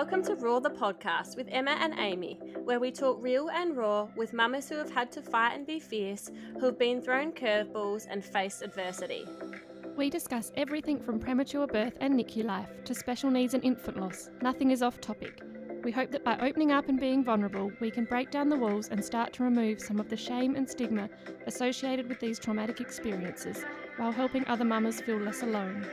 [0.00, 4.08] Welcome to Raw the podcast with Emma and Amy, where we talk real and raw
[4.16, 8.06] with mamas who have had to fight and be fierce, who have been thrown curveballs
[8.08, 9.26] and faced adversity.
[9.98, 14.30] We discuss everything from premature birth and NICU life to special needs and infant loss.
[14.40, 15.42] Nothing is off topic.
[15.84, 18.88] We hope that by opening up and being vulnerable, we can break down the walls
[18.88, 21.10] and start to remove some of the shame and stigma
[21.46, 23.66] associated with these traumatic experiences
[23.98, 25.86] while helping other mamas feel less alone.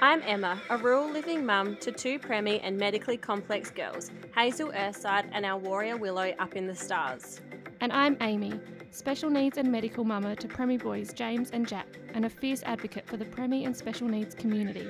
[0.00, 5.28] I'm Emma, a rural living mum to two preemie and medically complex girls, Hazel Earthside
[5.32, 7.40] and our warrior Willow up in the stars.
[7.80, 8.58] And I'm Amy,
[8.90, 13.06] special needs and medical mama to preemie boys James and Jack, and a fierce advocate
[13.06, 14.88] for the preemie and special needs community.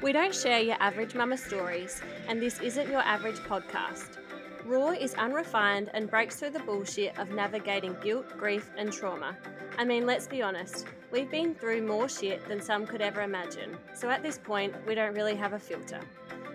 [0.00, 4.18] We don't share your average mama stories, and this isn't your average podcast.
[4.64, 9.36] Raw is unrefined and breaks through the bullshit of navigating guilt, grief, and trauma.
[9.76, 13.76] I mean, let's be honest, we've been through more shit than some could ever imagine,
[13.94, 16.00] so at this point, we don't really have a filter.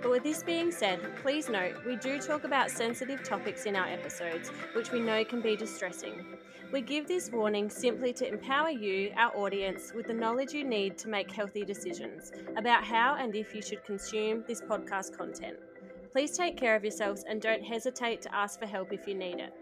[0.02, 3.88] But with this being said, please note we do talk about sensitive topics in our
[3.88, 6.26] episodes, which we know can be distressing.
[6.72, 10.98] We give this warning simply to empower you, our audience, with the knowledge you need
[11.00, 15.58] to make healthy decisions about how and if you should consume this podcast content.
[16.12, 19.40] Please take care of yourselves and don't hesitate to ask for help if you need
[19.40, 19.54] it.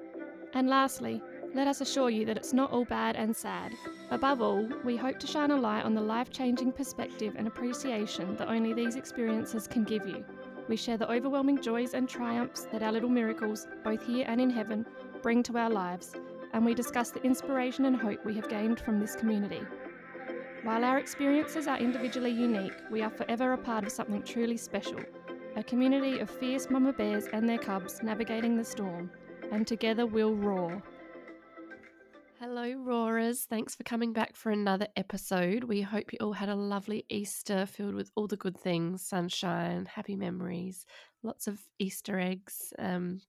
[0.53, 1.21] And lastly,
[1.53, 3.73] let us assure you that it's not all bad and sad.
[4.09, 8.35] Above all, we hope to shine a light on the life changing perspective and appreciation
[8.37, 10.25] that only these experiences can give you.
[10.67, 14.49] We share the overwhelming joys and triumphs that our little miracles, both here and in
[14.49, 14.85] heaven,
[15.21, 16.13] bring to our lives,
[16.53, 19.61] and we discuss the inspiration and hope we have gained from this community.
[20.63, 24.99] While our experiences are individually unique, we are forever a part of something truly special
[25.55, 29.11] a community of fierce mama bears and their cubs navigating the storm,
[29.51, 30.81] and together we'll roar.
[32.45, 33.45] Hello, roarers.
[33.45, 35.63] Thanks for coming back for another episode.
[35.63, 39.85] We hope you all had a lovely Easter filled with all the good things sunshine,
[39.85, 40.85] happy memories,
[41.23, 42.73] lots of Easter eggs.
[42.77, 43.21] Um,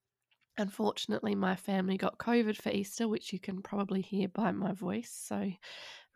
[0.59, 5.13] unfortunately, my family got COVID for Easter, which you can probably hear by my voice.
[5.13, 5.49] So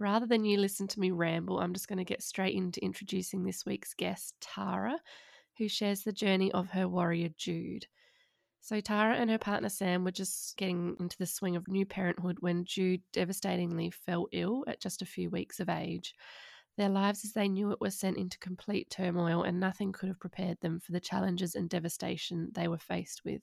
[0.00, 3.44] rather than you listen to me ramble, I'm just going to get straight into introducing
[3.44, 4.99] this week's guest, Tara
[5.59, 7.87] who shares the journey of her warrior Jude.
[8.69, 12.37] So, Tara and her partner Sam were just getting into the swing of new parenthood
[12.41, 16.12] when Jude devastatingly fell ill at just a few weeks of age.
[16.77, 20.21] Their lives as they knew it were sent into complete turmoil, and nothing could have
[20.21, 23.41] prepared them for the challenges and devastation they were faced with.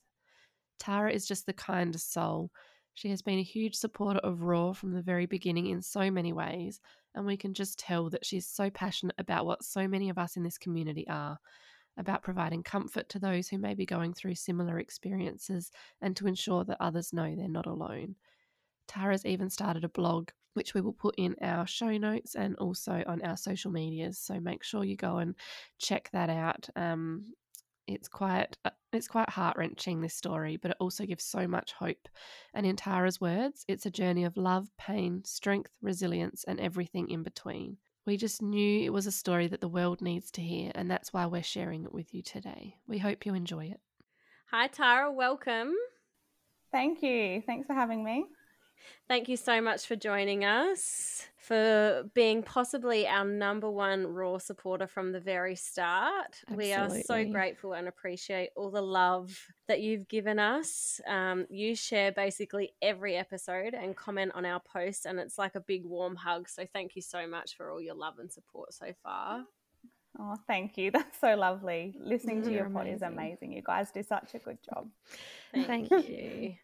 [0.78, 2.52] Tara is just the kindest soul.
[2.94, 6.34] She has been a huge supporter of Raw from the very beginning in so many
[6.34, 6.80] ways,
[7.16, 10.38] and we can just tell that she's so passionate about what so many of us
[10.38, 11.40] in this community are
[11.98, 16.64] about providing comfort to those who may be going through similar experiences and to ensure
[16.66, 18.16] that others know they're not alone.
[18.88, 23.04] Tara's even started a blog, which we will put in our show notes and also
[23.08, 24.20] on our social medias.
[24.20, 25.36] So make sure you go and
[25.80, 26.70] check that out.
[26.76, 27.34] Um,
[27.88, 31.74] it's quite uh, it's quite heart wrenching this story, but it also gives so much
[31.74, 32.08] hope.
[32.54, 37.22] And in Tara's words, it's a journey of love, pain, strength, resilience, and everything in
[37.24, 37.78] between.
[38.06, 41.12] We just knew it was a story that the world needs to hear, and that's
[41.12, 42.76] why we're sharing it with you today.
[42.88, 43.80] We hope you enjoy it.
[44.52, 45.12] Hi, Tara.
[45.12, 45.74] Welcome.
[46.72, 47.42] Thank you.
[47.48, 48.26] Thanks for having me.
[49.08, 54.88] Thank you so much for joining us, for being possibly our number one Raw supporter
[54.88, 56.42] from the very start.
[56.50, 56.66] Absolutely.
[56.66, 59.38] We are so grateful and appreciate all the love
[59.68, 61.00] that you've given us.
[61.08, 65.62] Um, you share basically every episode and comment on our posts, and it's like a
[65.62, 66.50] big warm hug.
[66.50, 69.46] So thank you so much for all your love and support so far.
[70.20, 70.92] Oh, thank you.
[70.94, 71.96] That's so lovely.
[72.00, 73.52] Listening to You're your pod is amazing.
[73.52, 74.90] You guys do such a good job.
[75.54, 76.56] Thank, thank you.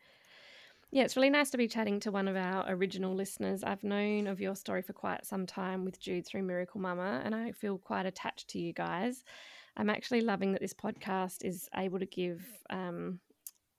[0.93, 3.63] Yeah, it's really nice to be chatting to one of our original listeners.
[3.63, 7.33] I've known of your story for quite some time with Jude through Miracle Mumma, and
[7.33, 9.23] I feel quite attached to you guys.
[9.77, 13.21] I'm actually loving that this podcast is able to give um,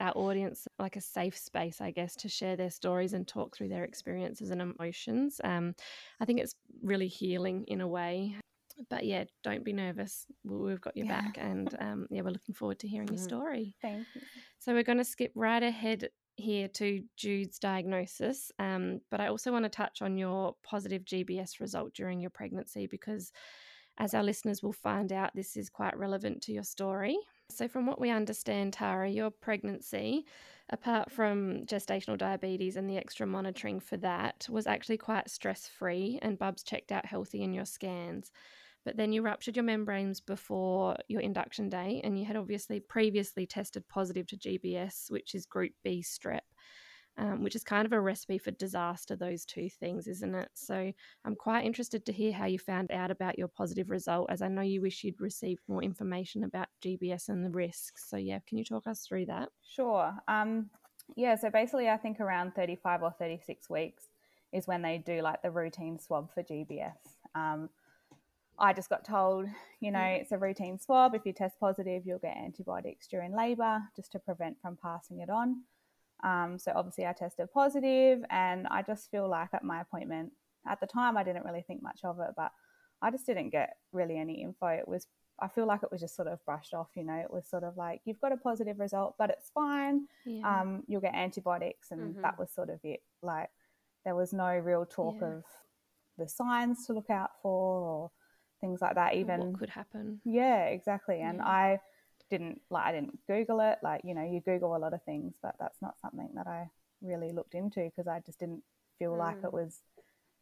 [0.01, 3.69] our audience like a safe space, I guess, to share their stories and talk through
[3.69, 5.39] their experiences and emotions.
[5.45, 5.75] Um,
[6.19, 8.37] I think it's really healing in a way.
[8.89, 10.25] But yeah, don't be nervous.
[10.45, 11.21] We've got your yeah.
[11.21, 13.17] back, and um, yeah, we're looking forward to hearing mm-hmm.
[13.17, 13.77] your story.
[13.83, 14.23] Thank you.
[14.61, 16.09] So we're going to skip right ahead
[16.43, 21.61] here to Jude's diagnosis, um, but I also want to touch on your positive GBS
[21.61, 23.33] result during your pregnancy because,
[23.99, 27.17] as our listeners will find out, this is quite relevant to your story.
[27.51, 30.27] So, from what we understand, Tara, your pregnancy,
[30.71, 36.19] apart from gestational diabetes and the extra monitoring for that, was actually quite stress free,
[36.23, 38.33] and Bubs checked out healthy in your scans
[38.85, 43.47] but then you ruptured your membranes before your induction day, and you had obviously previously
[43.47, 46.41] tested positive to GBS, which is group B strep.
[47.19, 50.49] um, which is kind of a recipe for disaster, those two things, isn't it?
[50.55, 50.93] So
[51.25, 54.49] I'm quite interested to hear how you found out about your positive result, as I
[54.49, 58.09] know you wish you'd received more information about GBS and the risks.
[58.09, 59.51] So, yeah, can you talk us through that?
[59.63, 60.15] Sure.
[60.27, 60.71] Um,
[61.15, 64.05] yeah, so basically, I think around 35 or 36 weeks
[64.53, 66.97] is when they do like the routine swab for GBS.
[67.35, 67.69] Um,
[68.59, 69.47] I just got told,
[69.81, 71.15] you know, it's a routine swab.
[71.15, 75.31] If you test positive, you'll get antibiotics during labour just to prevent from passing it
[75.31, 75.63] on.
[76.23, 80.33] Um, so obviously, I tested positive, and I just feel like at my appointment,
[80.69, 82.53] at the time, I didn't really think much of it, but
[83.01, 84.69] I just didn't get really any info.
[84.69, 85.09] It was,
[85.41, 87.65] I feel like it was just sort of brushed off, you know, it was sort
[87.65, 90.07] of like, you've got a positive result, but it's fine.
[90.25, 90.61] Yeah.
[90.61, 92.23] Um, you'll get antibiotics, and mm-hmm.
[92.23, 93.01] that was sort of it.
[93.23, 93.51] Like,
[94.05, 95.29] there was no real talk yeah.
[95.29, 95.45] of
[96.19, 97.51] the signs to look out for
[97.83, 98.11] or
[98.63, 99.15] things like that.
[99.15, 100.23] Even what could happen.
[100.25, 101.21] Yeah, exactly.
[101.21, 101.47] And yeah.
[101.47, 101.81] I
[102.31, 103.79] didn't like I didn't Google it.
[103.83, 106.71] Like you know, you Google a lot of things, but that's not something that I
[107.03, 108.63] really looked into because I just didn't
[108.99, 109.19] feel mm.
[109.19, 109.81] like it was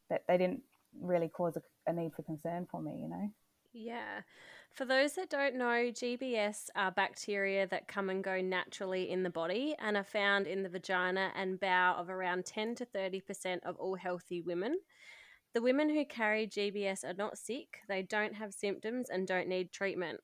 [0.08, 0.62] that they didn't
[1.00, 2.96] really cause a, a need for concern for me.
[3.02, 3.30] You know.
[3.72, 4.20] Yeah.
[4.72, 9.30] For those that don't know, GBS are bacteria that come and go naturally in the
[9.30, 13.76] body and are found in the vagina and bowel of around 10 to 30% of
[13.76, 14.78] all healthy women.
[15.52, 19.72] The women who carry GBS are not sick, they don't have symptoms, and don't need
[19.72, 20.20] treatment.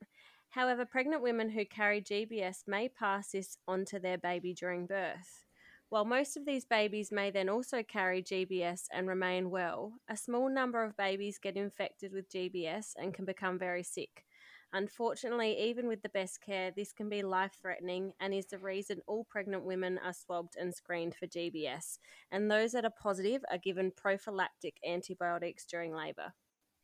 [0.51, 5.45] However, pregnant women who carry GBS may pass this on to their baby during birth.
[5.89, 10.49] While most of these babies may then also carry GBS and remain well, a small
[10.49, 14.26] number of babies get infected with GBS and can become very sick.
[14.73, 19.01] Unfortunately, even with the best care, this can be life threatening and is the reason
[19.07, 21.99] all pregnant women are swabbed and screened for GBS.
[22.31, 26.33] And those that are positive are given prophylactic antibiotics during labour.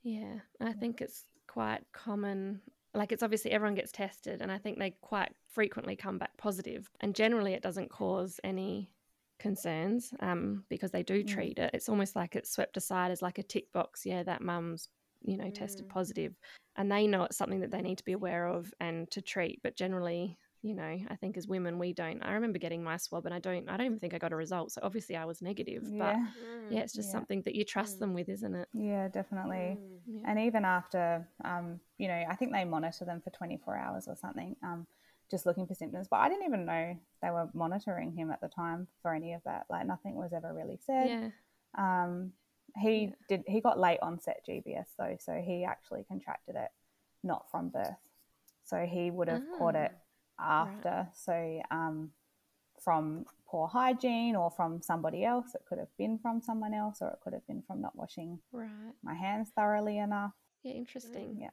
[0.03, 2.61] Yeah, I think it's quite common.
[2.95, 6.91] Like, it's obviously everyone gets tested, and I think they quite frequently come back positive.
[7.01, 8.91] And generally, it doesn't cause any
[9.39, 11.27] concerns um, because they do mm.
[11.27, 11.71] treat it.
[11.75, 14.07] It's almost like it's swept aside as like a tick box.
[14.07, 14.89] Yeah, that mum's
[15.25, 15.55] you know, mm.
[15.55, 16.35] tested positive,
[16.77, 19.61] and they know it's something that they need to be aware of and to treat.
[19.63, 22.23] But generally, you know, I think as women we don't.
[22.23, 23.69] I remember getting my swab, and I don't.
[23.69, 24.73] I don't even think I got a result.
[24.73, 25.83] So obviously I was negative.
[25.83, 26.27] But yeah,
[26.71, 27.13] yeah it's just yeah.
[27.13, 28.01] something that you trust mm.
[28.01, 28.69] them with, isn't it?
[28.73, 29.79] Yeah, definitely.
[29.79, 29.99] Mm.
[30.07, 30.21] Yeah.
[30.27, 34.17] And even after, um, you know, I think they monitor them for 24 hours or
[34.17, 34.55] something.
[34.63, 34.87] Um,
[35.33, 38.49] just looking for symptoms, but I didn't even know they were monitoring him at the
[38.49, 39.65] time for any of that.
[39.71, 41.09] Like nothing was ever really said.
[41.09, 41.29] Yeah.
[41.77, 42.33] Um,
[42.81, 43.11] he yeah.
[43.29, 43.45] did.
[43.47, 46.71] He got late onset GBS though, so he actually contracted it
[47.23, 47.89] not from birth.
[48.65, 49.93] So he would have oh, caught it
[50.39, 50.89] ah, after.
[50.89, 51.07] Right.
[51.15, 52.11] So um,
[52.83, 55.55] from poor hygiene or from somebody else.
[55.55, 58.39] It could have been from someone else, or it could have been from not washing
[58.51, 58.71] right.
[59.05, 60.33] my hands thoroughly enough.
[60.63, 61.37] Yeah, interesting.
[61.41, 61.51] Yeah.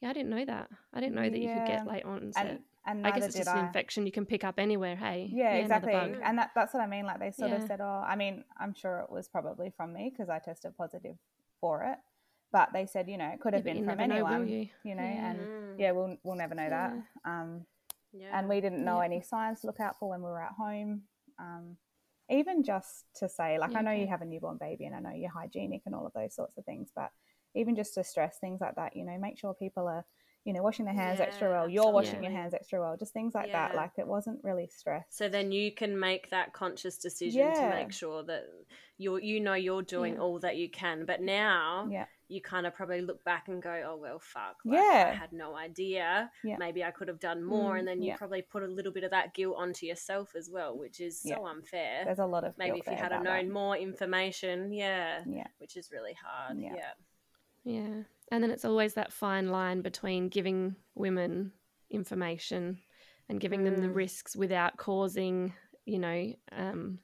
[0.00, 0.68] Yeah, I didn't know that.
[0.92, 1.48] I didn't know that yeah.
[1.48, 2.46] you could get late onset.
[2.46, 4.96] And, and I guess it's just an infection you can pick up anywhere.
[4.96, 5.94] Hey, yeah, yeah exactly.
[5.94, 7.06] And that, that's what I mean.
[7.06, 7.56] Like they sort yeah.
[7.56, 10.76] of said, oh, I mean, I'm sure it was probably from me because I tested
[10.76, 11.16] positive
[11.60, 11.98] for it.
[12.52, 14.68] But they said, you know, it could have yeah, been from anyone, know, you?
[14.84, 14.94] you?
[14.94, 15.38] know, and
[15.78, 16.92] yeah, we'll we'll never know that.
[17.24, 17.66] Um,
[18.32, 21.02] and we didn't know any signs to look out for when we were at home.
[21.40, 21.76] Um,
[22.30, 24.00] even just to say, like, I know okay.
[24.00, 26.56] you have a newborn baby, and I know you're hygienic and all of those sorts
[26.56, 27.10] of things, but
[27.54, 30.04] even just to stress things like that, you know, make sure people are
[30.44, 32.28] you know, washing their hands yeah, extra well, you're washing yeah.
[32.28, 33.68] your hands extra well, just things like yeah.
[33.68, 33.76] that.
[33.76, 35.06] Like it wasn't really stress.
[35.08, 38.44] So then you can make that conscious decision to make sure that
[38.98, 41.06] you you know you're doing all that you can.
[41.06, 42.04] But now yeah.
[42.28, 45.32] you kind of probably look back and go, oh well, fuck, like, yeah, I had
[45.32, 46.30] no idea.
[46.44, 49.04] Maybe I could have done more, mm, and then you probably put a little bit
[49.04, 52.04] of that guilt onto yourself as well, which is so unfair.
[52.04, 53.48] There's a lot of maybe if you had known that.
[53.48, 56.92] more information, yeah, yeah, which is really hard, yeah.
[57.64, 58.02] Yeah.
[58.30, 61.52] And then it's always that fine line between giving women
[61.90, 62.78] information
[63.28, 63.64] and giving mm.
[63.64, 63.94] them the mm.
[63.94, 65.52] risks without causing,
[65.84, 66.98] you know, um,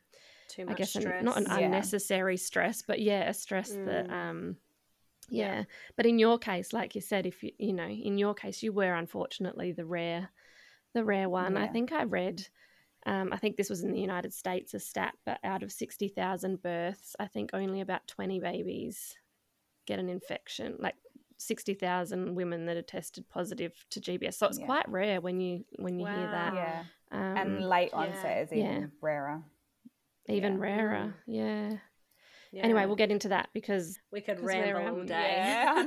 [0.48, 1.20] too much I guess stress.
[1.20, 1.58] An, not an yeah.
[1.58, 3.86] unnecessary stress, but yeah, a stress mm.
[3.86, 4.56] that, um,
[5.28, 5.58] yeah.
[5.58, 5.64] yeah.
[5.96, 8.72] But in your case, like you said, if you, you know, in your case, you
[8.72, 10.30] were unfortunately the rare,
[10.94, 11.54] the rare one.
[11.54, 11.62] Yeah.
[11.62, 12.46] I think I read,
[13.06, 16.62] um, I think this was in the United States, a stat, but out of 60,000
[16.62, 19.14] births, I think only about 20 babies
[19.86, 20.94] get an infection, like
[21.40, 24.34] 60,000 women that are tested positive to GBS.
[24.34, 24.66] So it's yeah.
[24.66, 26.16] quite rare when you when you wow.
[26.16, 26.54] hear that.
[26.54, 26.82] Yeah.
[27.12, 28.42] Um, and late onset yeah.
[28.42, 28.86] is even yeah.
[29.00, 29.42] rarer.
[30.28, 31.14] Even rarer.
[31.26, 31.76] Yeah.
[32.52, 35.86] Anyway, we'll get into that because we could ramble all day.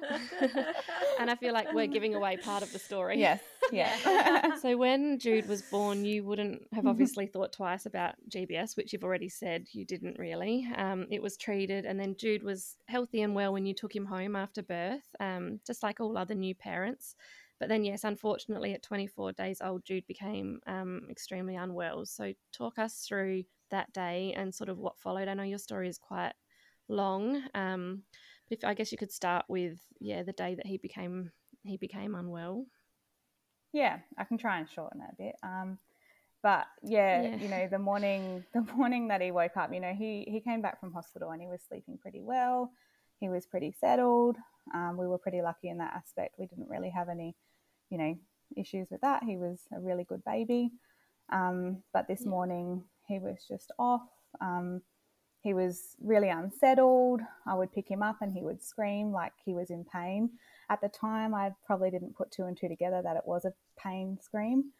[1.20, 3.18] and I feel like we're giving away part of the story.
[3.18, 3.40] Yes.
[3.72, 4.56] Yeah.
[4.60, 9.04] so when Jude was born, you wouldn't have obviously thought twice about GBS, which you've
[9.04, 10.68] already said you didn't really.
[10.76, 14.04] Um, it was treated, and then Jude was healthy and well when you took him
[14.04, 17.14] home after birth, um, just like all other new parents.
[17.60, 22.04] But then, yes, unfortunately, at 24 days old, Jude became um, extremely unwell.
[22.04, 25.28] So, talk us through that day and sort of what followed.
[25.28, 26.32] I know your story is quite
[26.88, 28.02] long, um,
[28.48, 31.30] but if I guess you could start with yeah the day that he became
[31.62, 32.66] he became unwell.
[33.74, 35.34] Yeah, I can try and shorten it a bit.
[35.42, 35.78] Um,
[36.44, 39.92] but yeah, yeah, you know, the morning the morning that he woke up, you know,
[39.92, 42.70] he he came back from hospital and he was sleeping pretty well.
[43.18, 44.36] He was pretty settled.
[44.72, 46.36] Um, we were pretty lucky in that aspect.
[46.38, 47.34] We didn't really have any,
[47.90, 48.16] you know,
[48.56, 49.24] issues with that.
[49.24, 50.70] He was a really good baby.
[51.32, 52.30] Um, but this yeah.
[52.30, 54.06] morning he was just off.
[54.40, 54.82] Um,
[55.40, 57.22] he was really unsettled.
[57.44, 60.30] I would pick him up and he would scream like he was in pain.
[60.70, 63.52] At the time, I probably didn't put two and two together that it was a
[63.78, 64.72] pain scream.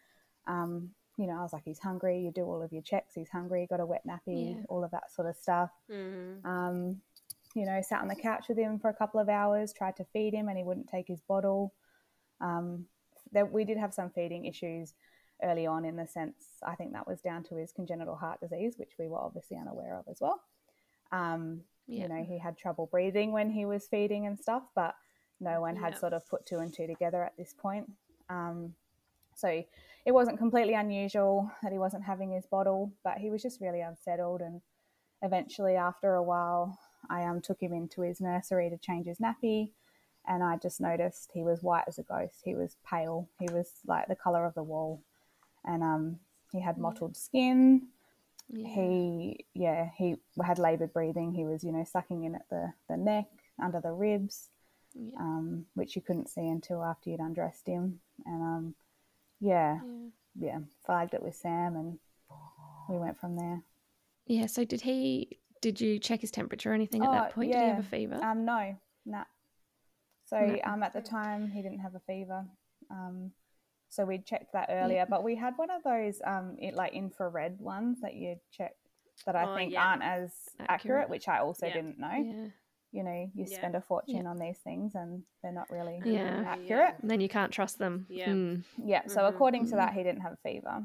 [0.47, 2.19] Um, you know, I was like, he's hungry.
[2.19, 3.13] You do all of your checks.
[3.15, 3.67] He's hungry.
[3.69, 4.55] Got a wet nappy.
[4.57, 4.63] Yeah.
[4.67, 5.71] All of that sort of stuff.
[5.91, 6.45] Mm-hmm.
[6.45, 7.01] Um,
[7.55, 9.71] you know, sat on the couch with him for a couple of hours.
[9.71, 11.73] Tried to feed him, and he wouldn't take his bottle.
[12.41, 12.85] Um,
[13.31, 14.93] that we did have some feeding issues
[15.43, 18.75] early on in the sense I think that was down to his congenital heart disease,
[18.77, 20.41] which we were obviously unaware of as well.
[21.11, 22.03] Um, yeah.
[22.03, 24.95] You know, he had trouble breathing when he was feeding and stuff, but
[25.39, 25.99] no one had yeah.
[25.99, 27.91] sort of put two and two together at this point.
[28.29, 28.73] Um,
[29.35, 29.63] so
[30.05, 33.81] it wasn't completely unusual that he wasn't having his bottle, but he was just really
[33.81, 34.41] unsettled.
[34.41, 34.61] And
[35.21, 39.71] eventually, after a while, I um, took him into his nursery to change his nappy.
[40.27, 42.41] And I just noticed he was white as a ghost.
[42.43, 43.29] He was pale.
[43.39, 45.03] He was like the color of the wall
[45.65, 46.19] and um,
[46.51, 47.87] he had mottled skin.
[48.49, 48.67] Yeah.
[48.67, 51.33] He, yeah, he had laboured breathing.
[51.33, 53.27] He was, you know, sucking in at the, the neck,
[53.61, 54.49] under the ribs,
[54.95, 55.19] yeah.
[55.19, 57.99] um, which you couldn't see until after you'd undressed him.
[58.25, 58.75] And um,
[59.39, 61.99] yeah, yeah, yeah, flagged it with Sam, and
[62.89, 63.61] we went from there.
[64.25, 64.47] Yeah.
[64.47, 65.39] So did he?
[65.61, 67.49] Did you check his temperature or anything at that oh, point?
[67.49, 67.59] Yeah.
[67.59, 68.19] Did he have a fever?
[68.23, 69.23] Um, no, nah.
[70.25, 70.59] So no.
[70.63, 72.45] um, at the time he didn't have a fever.
[72.91, 73.31] Um,
[73.89, 75.05] so we checked that earlier, yeah.
[75.09, 78.75] but we had one of those um, it, like infrared ones that you check
[79.25, 79.85] that I oh, think yeah.
[79.85, 80.69] aren't as accurate.
[80.69, 81.09] accurate.
[81.09, 81.73] which I also yeah.
[81.73, 82.51] didn't know.
[82.91, 85.99] You know, you spend a fortune on these things and they're not really
[86.45, 86.95] accurate.
[87.01, 88.05] And then you can't trust them.
[88.09, 88.29] Yeah.
[88.29, 88.63] Mm.
[88.83, 89.01] Yeah.
[89.07, 89.35] So mm-hmm.
[89.35, 89.97] according to that, mm-hmm.
[89.97, 90.83] he didn't have a fever.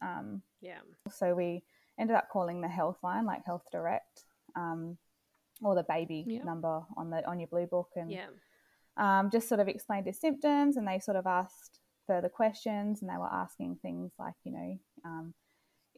[0.00, 0.78] Um, yeah.
[1.10, 1.62] So we
[2.00, 4.24] ended up calling the health line, like Health Direct,
[4.56, 4.98] um,
[5.60, 8.26] or the baby number on the on your blue book, and yeah.
[8.96, 13.10] um, just sort of explained his symptoms, and they sort of asked further questions and
[13.10, 15.34] they were asking things like, you know, um,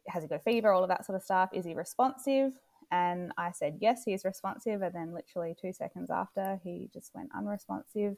[0.09, 1.51] has he got a fever, all of that sort of stuff.
[1.53, 2.53] Is he responsive?
[2.91, 4.83] And I said, yes, he's responsive.
[4.83, 8.17] And then literally two seconds after, he just went unresponsive.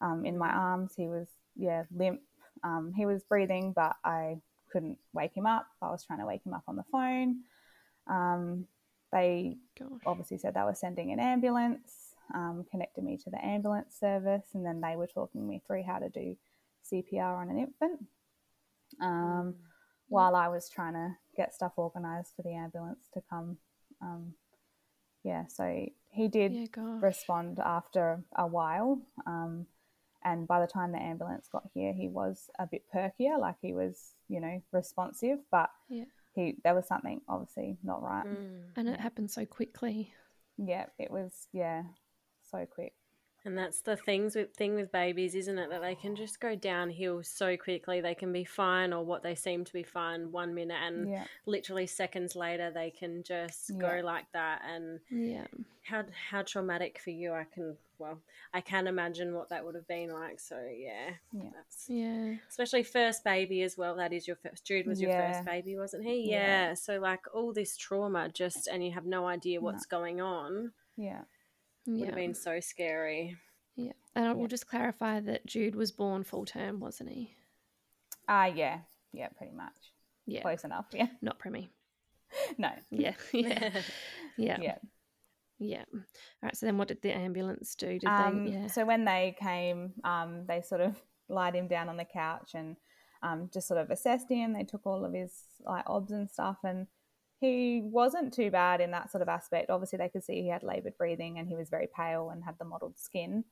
[0.00, 2.20] Um, in my arms, he was, yeah, limp.
[2.62, 4.38] Um, he was breathing, but I
[4.70, 5.66] couldn't wake him up.
[5.80, 7.40] I was trying to wake him up on the phone.
[8.06, 8.66] Um,
[9.12, 9.88] they Gosh.
[10.04, 14.66] obviously said they were sending an ambulance, um, connected me to the ambulance service, and
[14.66, 16.36] then they were talking me through how to do
[16.92, 18.04] CPR on an infant
[19.00, 19.54] um, mm.
[20.08, 23.58] while I was trying to get stuff organised for the ambulance to come.
[24.04, 24.34] Um,
[25.24, 26.66] yeah, so he did yeah,
[27.00, 29.00] respond after a while.
[29.26, 29.66] Um,
[30.22, 33.72] and by the time the ambulance got here, he was a bit perkier, like he
[33.72, 36.04] was, you know, responsive, but yeah.
[36.34, 38.26] he there was something obviously not right.
[38.26, 38.62] Mm.
[38.76, 40.12] And it happened so quickly.
[40.56, 41.82] Yeah, it was, yeah,
[42.50, 42.92] so quick.
[43.46, 45.68] And that's the things with thing with babies, isn't it?
[45.68, 48.00] That they can just go downhill so quickly.
[48.00, 51.24] They can be fine or what they seem to be fine one minute and yeah.
[51.44, 53.78] literally seconds later they can just yeah.
[53.78, 55.46] go like that and yeah.
[55.82, 58.18] How how traumatic for you I can well,
[58.54, 60.40] I can imagine what that would have been like.
[60.40, 61.10] So yeah.
[61.32, 61.50] Yeah.
[61.54, 62.36] That's yeah.
[62.48, 63.94] Especially first baby as well.
[63.96, 65.32] That is your first Jude was your yeah.
[65.32, 66.30] first baby, wasn't he?
[66.30, 66.72] Yeah.
[66.72, 69.98] So like all this trauma just and you have no idea what's no.
[69.98, 70.72] going on.
[70.96, 71.20] Yeah
[71.86, 72.06] would yeah.
[72.06, 73.36] have been so scary.
[73.76, 73.92] Yeah.
[74.14, 77.34] And I will just clarify that Jude was born full term, wasn't he?
[78.28, 78.78] Ah, uh, yeah.
[79.12, 79.72] Yeah, pretty much.
[80.26, 80.42] Yeah.
[80.42, 80.86] Close enough.
[80.92, 81.08] Yeah.
[81.22, 81.68] Not preemie.
[82.58, 82.70] no.
[82.90, 83.14] Yeah.
[83.32, 83.70] Yeah.
[84.36, 84.58] yeah.
[84.60, 84.78] Yeah.
[85.58, 85.84] Yeah.
[85.94, 86.00] All
[86.42, 86.56] right.
[86.56, 87.98] So then, what did the ambulance do?
[87.98, 88.52] Did um, they?
[88.52, 88.66] Yeah.
[88.66, 90.96] So when they came, um, they sort of
[91.28, 92.76] lied him down on the couch and
[93.22, 94.52] um, just sort of assessed him.
[94.52, 95.32] They took all of his
[95.64, 96.86] like obs and stuff, and
[97.44, 99.70] he wasn't too bad in that sort of aspect.
[99.70, 102.58] Obviously, they could see he had laboured breathing and he was very pale and had
[102.58, 103.44] the mottled skin.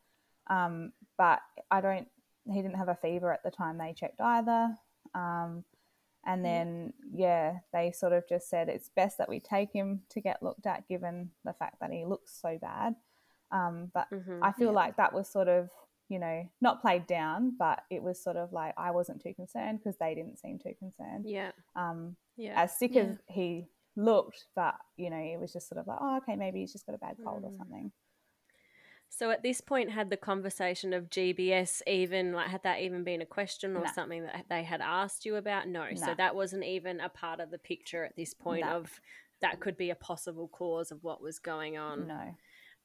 [0.48, 2.08] Um, but I don't,
[2.50, 4.76] he didn't have a fever at the time they checked either.
[5.14, 5.64] Um,
[6.24, 10.20] and then, yeah, they sort of just said it's best that we take him to
[10.20, 12.94] get looked at given the fact that he looks so bad.
[13.50, 14.72] Um, but mm-hmm, I feel yeah.
[14.72, 15.68] like that was sort of,
[16.08, 19.78] you know, not played down, but it was sort of like I wasn't too concerned
[19.78, 21.24] because they didn't seem too concerned.
[21.26, 21.52] Yeah.
[21.74, 22.54] Um, yeah.
[22.56, 23.02] As sick yeah.
[23.02, 26.60] as he looked, but you know, it was just sort of like, oh, okay, maybe
[26.60, 27.46] he's just got a bad cold mm.
[27.46, 27.92] or something.
[29.14, 33.20] So at this point, had the conversation of GBS even like had that even been
[33.20, 33.90] a question or No.
[33.94, 35.68] something that they had asked you about?
[35.68, 35.86] No.
[35.94, 38.76] So that wasn't even a part of the picture at this point No.
[38.76, 39.00] of
[39.42, 42.06] that could be a possible cause of what was going on.
[42.06, 42.34] No.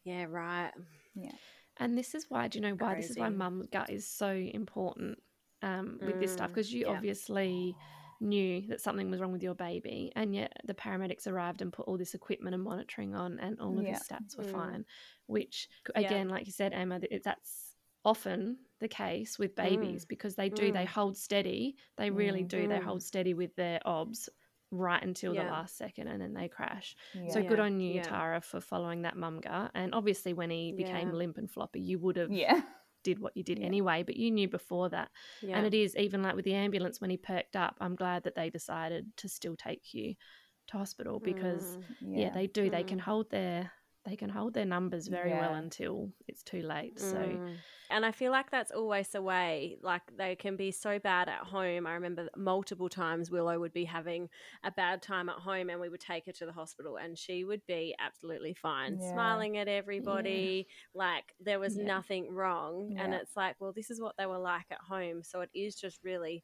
[0.03, 0.71] Yeah, right.
[1.15, 1.31] Yeah.
[1.77, 3.37] And this is why, do you know why this is why Crazy.
[3.37, 5.19] mum gut is so important
[5.61, 6.49] um, with this stuff?
[6.49, 6.93] Mm, Because you yeah.
[6.93, 7.75] obviously
[8.19, 11.87] knew that something was wrong with your baby, and yet the paramedics arrived and put
[11.87, 13.93] all this equipment and monitoring on, and all of Yeah.
[13.93, 14.51] his stats were Mm.
[14.51, 14.85] fine.
[15.27, 16.01] Which, Yeah.
[16.07, 20.85] again, like you said, Emma, that's often the case with babies because they do, they
[20.85, 20.87] Mm.
[20.87, 21.75] hold steady.
[21.97, 22.47] They really Mm.
[22.47, 22.67] do.
[22.67, 22.83] They Mm.
[22.83, 24.29] hold steady with their obs
[24.71, 26.95] right until the last second and then they crash.
[27.13, 27.27] Yeah.
[27.29, 28.01] So good Yeah, on you, yeah.
[28.03, 29.71] Tara, for following that mum gut.
[29.73, 31.15] And obviously, when he became Yeah.
[31.15, 32.61] limp and floppy, you would have yeah.
[33.09, 33.67] Did what you did Yeah.
[33.71, 34.03] anyway.
[34.03, 35.09] But you knew before that,
[35.41, 35.57] Yeah.
[35.57, 37.75] and it is even like with the ambulance when he perked up.
[37.79, 40.15] I'm glad that they decided to still take you
[40.69, 41.65] to hospital because
[42.03, 42.19] Mm.
[42.21, 42.69] yeah, they do.
[42.69, 42.87] They Mm.
[42.91, 43.71] can hold their
[44.07, 46.97] they can hold their numbers very well until it's too late.
[46.99, 47.55] So Mm.
[47.89, 49.77] And I feel like that's always the way.
[49.81, 51.87] Like they can be so bad at home.
[51.87, 54.27] I remember multiple times Willow would be having
[54.65, 57.45] a bad time at home and we would take her to the hospital and she
[57.45, 59.13] would be absolutely fine, Yeah.
[59.13, 60.67] smiling at everybody.
[60.93, 61.85] Like there was Yeah.
[61.85, 62.97] nothing wrong.
[62.97, 65.23] And it's like, well, this is what they were like at home.
[65.23, 66.43] So it is just really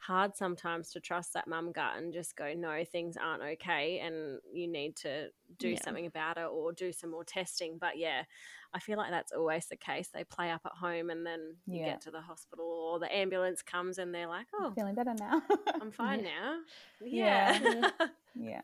[0.00, 4.40] hard sometimes to trust that mum gut and just go, no, things aren't okay and
[4.52, 5.28] you need to
[5.58, 5.76] do Yeah.
[5.76, 7.78] something about it or do some more testing.
[7.78, 8.24] But yeah,
[8.72, 10.08] I feel like that's always the case.
[10.14, 11.86] They play up at home and then you Yeah.
[11.86, 15.14] get to the hospital or the ambulance comes and they're like, oh, I'm Feeling better
[15.18, 15.42] now.
[15.80, 16.28] I'm fine Yeah.
[16.40, 16.58] now.
[17.02, 17.58] Yeah.
[17.60, 17.90] Yeah.
[18.36, 18.60] yeah.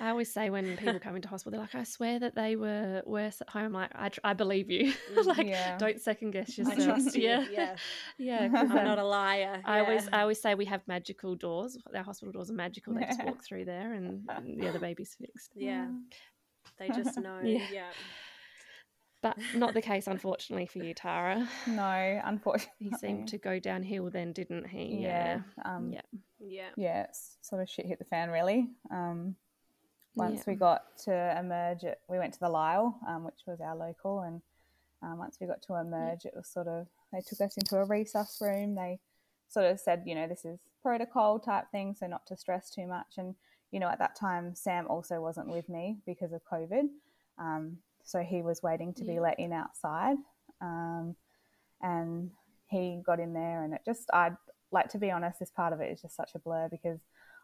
[0.00, 3.02] I always say when people come into hospital, they're like, "I swear that they were
[3.06, 4.92] worse at home." I'm like, I, tr- I believe you.
[5.14, 5.76] Mm, like, yeah.
[5.78, 6.84] don't second guess I yourself.
[6.84, 7.22] trust you.
[7.24, 7.76] Yeah, Yeah.
[8.18, 8.48] yeah.
[8.48, 9.60] 'cause, I'm not a liar.
[9.64, 11.76] I always, I always say we have magical doors.
[11.94, 12.94] Our hospital doors are magical.
[12.94, 15.52] They just walk through there, and yeah, the baby's fixed.
[15.56, 15.88] yeah.
[16.78, 17.40] They just know.
[17.42, 17.90] Yeah.
[19.22, 19.32] Yeah.
[19.34, 21.48] But not the case, unfortunately, for you, Tara.
[21.66, 22.72] No, unfortunately.
[22.78, 25.00] He seemed to go downhill then, didn't he?
[25.02, 25.40] Yeah.
[25.64, 26.00] Um, Yeah.
[26.38, 26.68] Yeah.
[26.76, 28.70] yeah, it's sort of shit hit the fan really.
[28.90, 29.36] Um,
[30.14, 30.44] once Yeah.
[30.46, 34.20] we got to emerge, it, we went to the Lyell, um, which was our local,
[34.20, 34.40] and
[35.02, 37.86] um, once we got to emerge, it was sort of they took us into a
[37.86, 38.74] resus room.
[38.74, 39.00] They
[39.48, 42.86] sort of said, you know, this is protocol type thing, so not to stress too
[42.86, 43.18] much.
[43.18, 43.34] And
[43.70, 46.88] you know, at that time, Sam also wasn't with me because of COVID,
[47.38, 49.14] um, so he was waiting to Yeah.
[49.14, 50.16] be let in outside,
[50.60, 51.16] um,
[51.82, 52.30] and
[52.68, 54.36] he got in there, and it just—I'd
[54.72, 57.00] like to be honest, this part of it is just such a blur because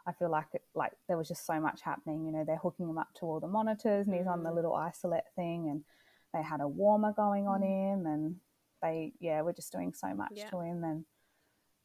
[0.06, 2.24] I feel like it, like there was just so much happening.
[2.24, 4.54] You know, they're hooking him up to all the monitors, and he's on the Mm.
[4.54, 5.84] little isolette thing, and
[6.32, 8.36] they had a warmer going on him, and
[8.82, 10.50] they yeah, we're just doing so much Yeah.
[10.50, 11.04] to him, and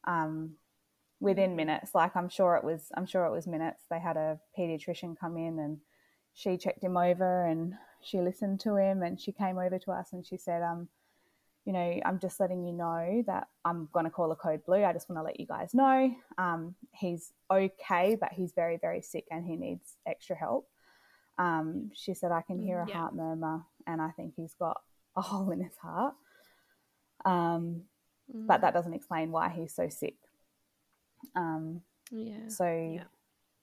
[0.04, 0.56] um,
[1.20, 3.84] within minutes, like I'm sure it was, I'm sure it was minutes.
[3.90, 5.78] They had a pediatrician come in, and
[6.34, 10.12] she checked him over, and she listened to him, and she came over to us,
[10.12, 10.88] and she said, um
[11.64, 14.82] you know, I'm just letting you know that I'm going to call a code blue.
[14.84, 16.12] I just want to let you guys know.
[16.36, 20.68] Um, he's okay, but he's very, very sick and he needs extra help.
[21.38, 22.94] Um, she said, I can hear a Yeah.
[22.94, 24.80] heart murmur and I think he's got
[25.14, 26.14] a hole in his heart.
[27.24, 27.82] Um,
[28.34, 30.16] but that doesn't explain why he's so sick.
[31.36, 32.48] Um, yeah.
[32.48, 33.04] so Yeah.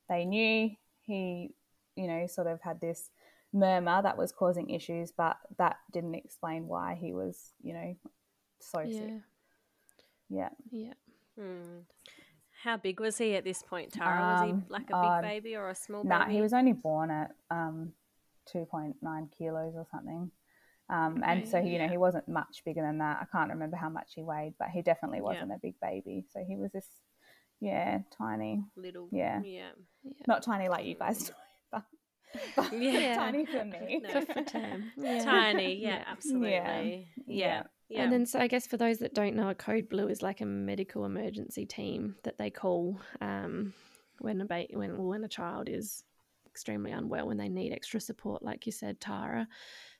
[0.07, 0.71] they knew
[1.01, 1.53] he,
[1.97, 3.09] you know, sort of had this
[3.53, 7.95] murmur that was causing issues, but that didn't explain why he was, you know,
[8.59, 8.93] so sick.
[8.93, 9.19] yeah.
[10.29, 10.49] Yeah.
[10.71, 10.93] Yeah.
[11.37, 11.79] Hmm.
[12.63, 14.33] How big was he at this point, Tara?
[14.33, 16.35] was Um, he like a big uh, baby or a small Nah, baby?
[16.35, 17.93] he was only born at um,
[18.53, 18.93] 2.9
[19.37, 20.29] kilos or something.
[20.89, 23.19] Um, and so, Okay, you know, he wasn't much bigger than that.
[23.21, 26.25] I can't remember how much he weighed, but he definitely wasn't a big baby.
[26.33, 26.87] So he was this,
[27.61, 28.63] yeah, tiny.
[28.75, 29.07] little.
[29.11, 29.41] Yeah.
[29.43, 29.69] Yeah.
[30.03, 30.13] Yeah.
[30.27, 31.31] Not tiny like you guys,
[31.71, 31.98] but, but
[32.71, 33.15] Yeah.
[33.15, 34.01] tiny for me.
[34.03, 34.21] No.
[34.21, 34.91] For, for Tam.
[34.97, 35.23] Yeah.
[35.23, 35.75] Tiny.
[35.81, 36.03] Yeah, Yeah.
[36.07, 36.49] absolutely.
[36.49, 36.63] Yeah.
[36.65, 37.07] Yeah.
[37.27, 37.63] Yeah.
[37.89, 38.03] yeah.
[38.03, 40.41] And then, so I guess for those that don't know, a code blue is like
[40.41, 43.73] a medical emergency team that they call um,
[44.19, 46.03] when a ba- when when a child is
[46.47, 49.47] extremely unwell, when they need extra support, like you said, Tara.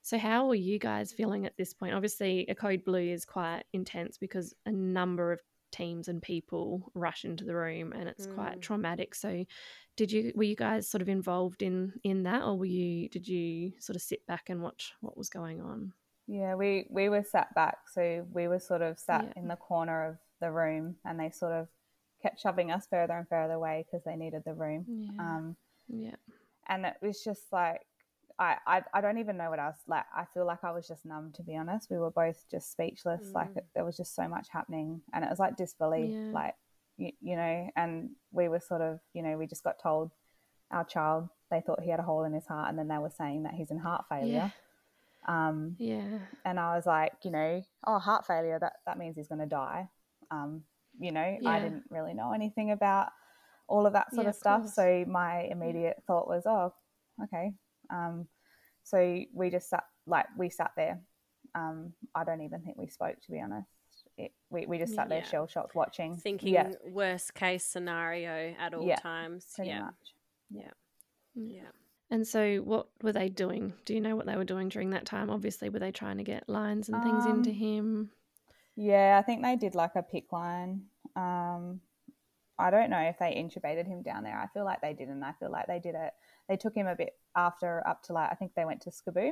[0.01, 1.93] So, how are you guys feeling at this point?
[1.93, 5.39] Obviously, a code blue is quite intense because a number of
[5.71, 8.61] teams and people rush into the room, and it's quite Mm.
[8.61, 9.15] traumatic.
[9.15, 9.45] So,
[9.95, 13.27] did you were you guys sort of involved in in that, or were you did
[13.27, 15.93] you sort of sit back and watch what was going on?
[16.27, 17.77] Yeah, we, we were sat back.
[17.91, 19.41] So we were sort of sat Yeah.
[19.41, 21.67] in the corner of the room and they sort of
[22.21, 24.85] kept shoving us further and further away because they needed the room.
[24.87, 25.09] Yeah.
[25.19, 26.15] Um, yeah.
[26.67, 27.81] and it was just like
[28.39, 31.05] I, I I don't even know what else like I feel like I was just
[31.05, 33.57] numb to be honest we were both just speechless like Mm.
[33.57, 36.33] it, there was just so much happening and it was like disbelief Yeah.
[36.33, 36.55] like
[36.97, 40.11] you, you know and we were sort of you know we just got told
[40.71, 43.09] our child they thought he had a hole in his heart and then they were
[43.09, 44.51] saying that he's in heart failure
[45.27, 46.19] Um, Yeah.
[46.45, 49.45] and I was like, you know, oh, heart failure, that, that means he's going to
[49.45, 49.89] die.
[50.31, 50.63] Um,
[50.99, 53.09] you know, I didn't really know anything about
[53.67, 54.61] all of that sort Yeah, of of stuff.
[54.61, 54.73] course.
[54.75, 56.73] So my immediate thought was, oh,
[57.23, 57.53] okay.
[57.89, 58.27] Um,
[58.83, 60.99] so we just sat, like, we sat there.
[61.55, 63.67] Um, I don't even think we spoke, to be honest.
[64.17, 65.29] It, we, we just sat there Yeah.
[65.29, 66.17] shell shocked watching.
[66.17, 69.45] Thinking yeah, worst case scenario at all Yeah, times.
[69.55, 69.81] pretty yeah.
[69.81, 70.15] much.
[71.35, 71.71] Yeah.
[72.11, 73.73] And so, what were they doing?
[73.85, 75.29] Do you know what they were doing during that time?
[75.29, 78.11] Obviously, were they trying to get lines and things into Um, him?
[78.75, 80.83] Yeah, I think they did like a PICC line.
[81.15, 81.81] Um,
[82.59, 84.37] I don't know if they intubated him down there.
[84.39, 85.23] I feel like they didn't.
[85.23, 86.11] I feel like they did it.
[86.47, 89.31] They took him a bit after up to like I think they went to SCBU,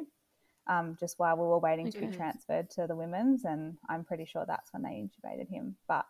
[0.68, 4.26] um, just while we were waiting to be transferred to the women's, and I'm pretty
[4.26, 5.76] sure that's when they intubated him.
[5.88, 6.06] But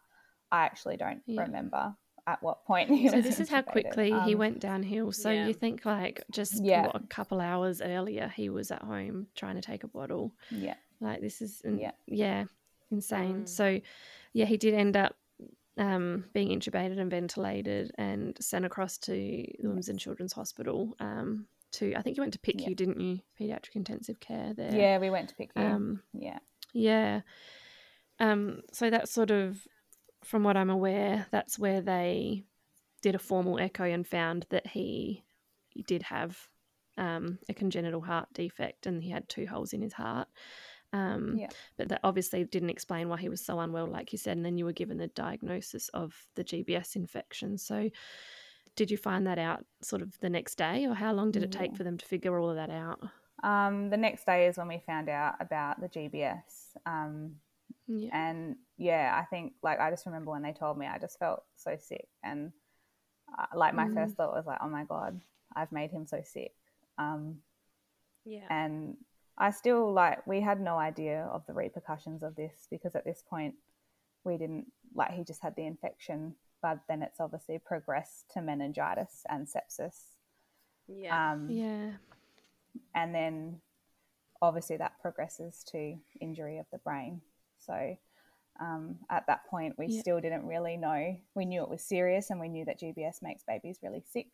[0.51, 1.41] I actually don't Yeah.
[1.41, 1.93] remember
[2.27, 3.25] at what point he So was.
[3.25, 3.71] this is how intubated.
[3.71, 5.11] quickly he Um, went downhill.
[5.11, 5.47] So Yeah.
[5.47, 6.83] you think like just Yeah.
[6.83, 10.33] what, a couple hours earlier he was at home trying to take a bottle.
[10.51, 11.91] Yeah, Like this is Yeah.
[12.05, 12.45] yeah,
[12.91, 13.43] insane.
[13.43, 13.49] Mm.
[13.49, 13.79] So
[14.33, 15.15] yeah, he did end up
[15.77, 20.95] um, being intubated and ventilated and sent across to the Women's and Children's Hospital.
[20.99, 22.73] Um, to I think you went to PICU, Yeah.
[22.75, 23.19] didn't you?
[23.39, 24.73] Pediatric intensive care there.
[24.73, 25.57] yeah, we went to PICU.
[25.57, 26.39] Um, yeah,
[26.73, 27.21] yeah.
[28.19, 29.59] Um, so that's sort of,
[30.23, 32.45] from what I'm aware, that's where they
[33.01, 35.23] did a formal echo and found that he,
[35.69, 36.37] he did have
[36.97, 40.27] um, a congenital heart defect and he had two holes in his heart.
[40.97, 41.49] Um, Yeah.
[41.77, 44.37] But that obviously didn't explain why he was so unwell, like you said.
[44.37, 47.57] And then you were given the diagnosis of the GBS infection.
[47.57, 47.89] So
[48.75, 51.51] did you find that out sort of the next day, or how long did it
[51.51, 51.77] take Yeah.
[51.77, 52.99] for them to figure all of that out?
[53.43, 56.75] um, the next day is when we found out about the GBS.
[56.85, 57.39] Um,
[57.89, 58.09] Yeah.
[58.13, 61.43] and yeah i think like i just remember when they told me i just felt
[61.55, 62.51] so sick and
[63.39, 63.93] uh, like my Mm.
[63.93, 65.19] first thought was like oh my god
[65.55, 66.53] i've made him so sick
[66.97, 67.37] um,
[68.25, 68.45] Yeah.
[68.49, 68.97] and
[69.37, 73.23] i still like we had no idea of the repercussions of this because at this
[73.29, 73.55] point
[74.23, 79.23] we didn't like he just had the infection but then it's obviously progressed to meningitis
[79.29, 80.15] and sepsis
[80.87, 81.31] Yeah.
[81.33, 81.91] um, yeah.
[82.95, 83.61] and then
[84.41, 87.21] obviously that progresses to injury of the brain.
[87.59, 87.97] So
[88.59, 89.99] um, at that point, we Yeah.
[90.01, 91.15] still didn't really know.
[91.35, 94.27] We knew it was serious, and we knew that GBS makes babies really sick,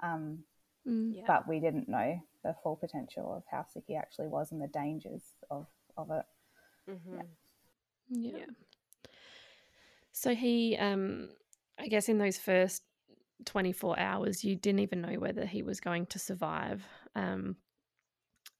[0.00, 0.44] um,
[0.88, 1.14] Mm.
[1.14, 1.24] yeah.
[1.26, 4.68] but we didn't know the full potential of how sick he actually was and the
[4.68, 5.66] dangers of
[5.96, 6.24] of it.
[6.88, 7.26] Mhm.
[8.08, 8.38] Yeah.
[8.38, 8.46] Yeah.
[10.12, 11.30] So he, um,
[11.78, 12.82] I guess, in those first
[13.46, 16.84] 24 hours, you didn't even know whether he was going to survive.
[17.14, 17.56] Um,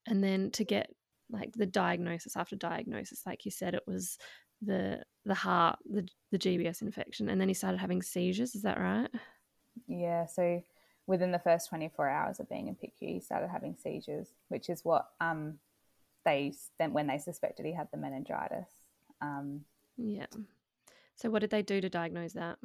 [0.07, 0.89] and then to get
[1.29, 4.17] like the diagnosis after diagnosis, like you said, it was
[4.61, 8.55] the the heart, the the GBS infection, and then he started having seizures.
[8.55, 9.09] Is that right?
[9.87, 10.25] Yeah.
[10.25, 10.61] So
[11.11, 14.85] within the first 24 hours of being in PICU, he started having seizures, which is
[14.85, 15.59] what um,
[16.23, 18.69] they then when they suspected he had the meningitis.
[19.21, 19.65] Um,
[19.97, 20.27] Yeah.
[21.15, 22.57] So what did they do to diagnose that?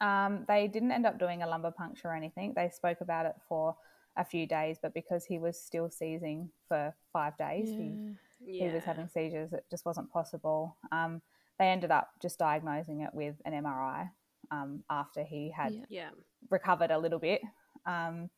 [0.00, 2.52] Um, they didn't end up doing a lumbar puncture or anything.
[2.54, 3.76] They spoke about it for
[4.16, 8.68] a few days, but because he was still seizing for five days, he, Yeah.
[8.68, 9.52] he was having seizures.
[9.52, 10.76] It just wasn't possible.
[10.92, 11.20] Um,
[11.58, 14.08] they ended up just diagnosing it with an MRI
[14.52, 16.10] um, after he had Yeah.
[16.50, 16.56] Yeah.
[16.56, 17.40] recovered a little bit
[17.86, 18.30] um,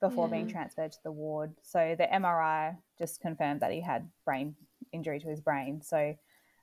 [0.00, 1.52] before being transferred to the ward.
[1.62, 4.54] So the MRI just confirmed that he had brain
[4.92, 5.80] injury to his brain.
[5.82, 6.14] So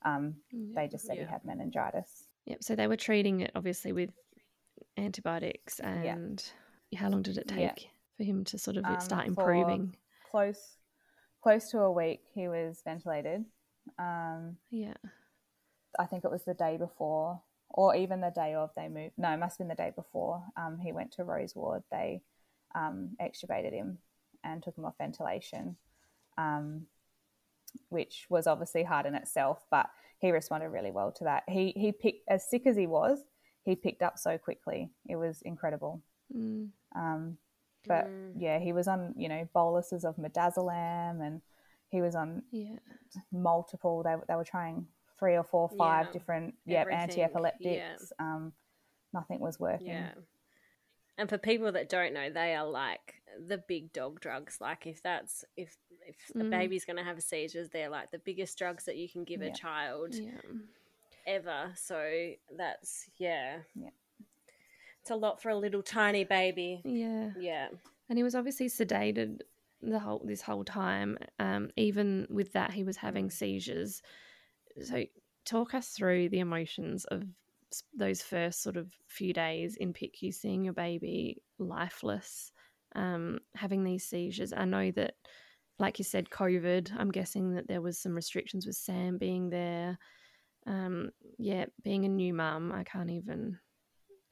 [0.04, 0.74] um, Yeah.
[0.76, 1.26] they just said Yeah.
[1.26, 2.28] he had meningitis.
[2.46, 2.64] Yep.
[2.64, 4.12] So they were treating it obviously with
[4.98, 6.14] antibiotics, Yeah.
[6.16, 6.52] and
[6.96, 7.74] how long did it Yeah.
[7.74, 9.96] take for him to sort of Um, start improving?
[10.30, 10.78] Close,
[11.42, 13.46] close to a week, he was ventilated.
[13.98, 14.94] Um, Yeah.
[15.98, 19.14] I think it was the day before, or even the day of they moved.
[19.18, 20.44] No, it must have been the day before.
[20.58, 21.84] Um, he went to Rose Ward.
[21.92, 22.22] They
[22.76, 24.00] um, extubated him
[24.44, 25.76] and took him off ventilation,
[26.38, 26.88] um,
[27.90, 29.66] which was obviously hard in itself.
[29.70, 31.44] But he responded really well to that.
[31.48, 33.24] He he picked as sick as he was.
[33.64, 34.90] He picked up so quickly.
[35.08, 36.02] It was incredible.
[36.36, 36.70] Mm.
[36.96, 37.38] Um,
[37.88, 38.34] but Mm.
[38.38, 41.42] yeah, he was on you know boluses of midazolam, and
[41.90, 42.78] he was on Yeah.
[43.32, 44.04] multiple.
[44.04, 44.88] They they were trying
[45.20, 48.12] three or four, five Yeah, different yep anti-epileptics.
[48.20, 48.54] Um,
[49.14, 49.88] nothing was working.
[49.88, 50.12] Yeah.
[51.18, 53.16] And for people that don't know, they are like
[53.48, 54.58] the big dog drugs.
[54.62, 55.78] Like if that's if
[56.08, 56.50] if a Mm.
[56.50, 59.50] baby's going to have seizures, they're like the biggest drugs that you can give Yeah.
[59.50, 60.32] a child Yeah.
[61.28, 61.72] ever.
[61.76, 63.60] So that's yeah.
[63.76, 63.90] Yeah.
[65.02, 66.82] It's a lot for a little tiny baby.
[66.84, 67.32] Yeah.
[67.38, 67.68] Yeah.
[68.10, 69.42] And he was obviously sedated
[69.82, 71.18] the whole this whole time.
[71.38, 73.32] Um, even with that, he was having Mm.
[73.34, 74.02] seizures.
[74.84, 75.06] So,
[75.46, 77.24] talk us through the emotions of
[77.94, 82.52] those first sort of few days in PICU, seeing your baby lifeless,
[82.96, 84.54] um, having these seizures.
[84.54, 85.14] I know that
[85.80, 86.92] like you said, COVID.
[86.98, 89.98] I'm guessing that there was some restrictions with Sam being there.
[90.68, 93.58] Um, yeah, being a new mum, I can't even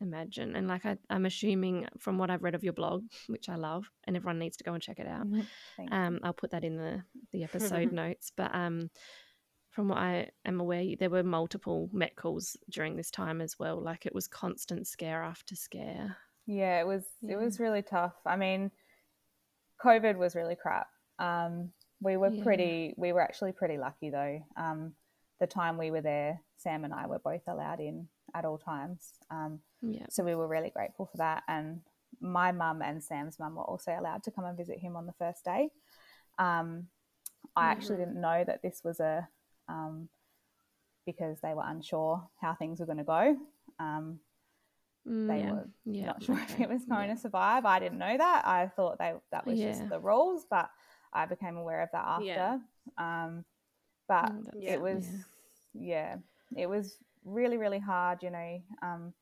[0.02, 0.56] imagine.
[0.56, 3.89] And like I, I'm assuming from what I've read of your blog, which I love,
[4.04, 5.26] and everyone needs to go and check it out.
[5.89, 8.32] Um, I'll put that in the the episode notes.
[8.36, 8.89] But um,
[9.78, 13.80] from what I am aware, there were multiple met calls during this time as well.
[13.80, 16.18] Like it was constant scare after scare.
[16.48, 17.34] Yeah, it was Yeah.
[17.34, 18.16] it was really tough.
[18.26, 18.72] I mean,
[19.80, 20.88] COVID was really crap.
[21.20, 22.42] Um, we were Yeah.
[22.44, 24.44] pretty we were actually pretty lucky though.
[24.56, 24.96] Um,
[25.40, 29.13] the time we were there, Sam and I were both allowed in at all times.
[29.30, 31.44] Um, Yeah, so we were really grateful for that.
[31.48, 31.82] And
[32.20, 35.13] my mum and Sam's mum were also allowed to come and visit him on the
[35.13, 35.70] first day.
[36.40, 36.90] Um,
[37.56, 38.06] I actually Mhm.
[38.06, 39.30] didn't know that this was a
[39.69, 40.10] um,
[41.06, 43.38] because they were unsure how things were going to go.
[43.80, 44.19] Um,
[45.08, 45.51] Mm, they yeah.
[45.51, 46.06] were yeah.
[46.08, 47.15] not sure if it was going Yeah.
[47.15, 47.65] to survive.
[47.65, 48.45] I didn't know that.
[48.45, 50.69] I thought they that was just the rules, but
[51.13, 52.60] I became aware of that after.
[52.97, 53.45] Um,
[54.08, 55.08] but Mm, it was
[55.73, 56.17] yeah.
[56.56, 58.23] it was really really hard.
[58.23, 59.13] You know, um,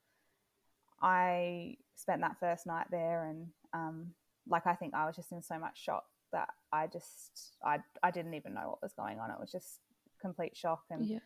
[1.01, 4.13] I spent that first night there, and um,
[4.47, 8.11] like I think I was just in so much shock that I just I I
[8.11, 9.31] didn't even know what was going on.
[9.31, 9.79] It was just
[10.25, 11.19] complete shock and yeah.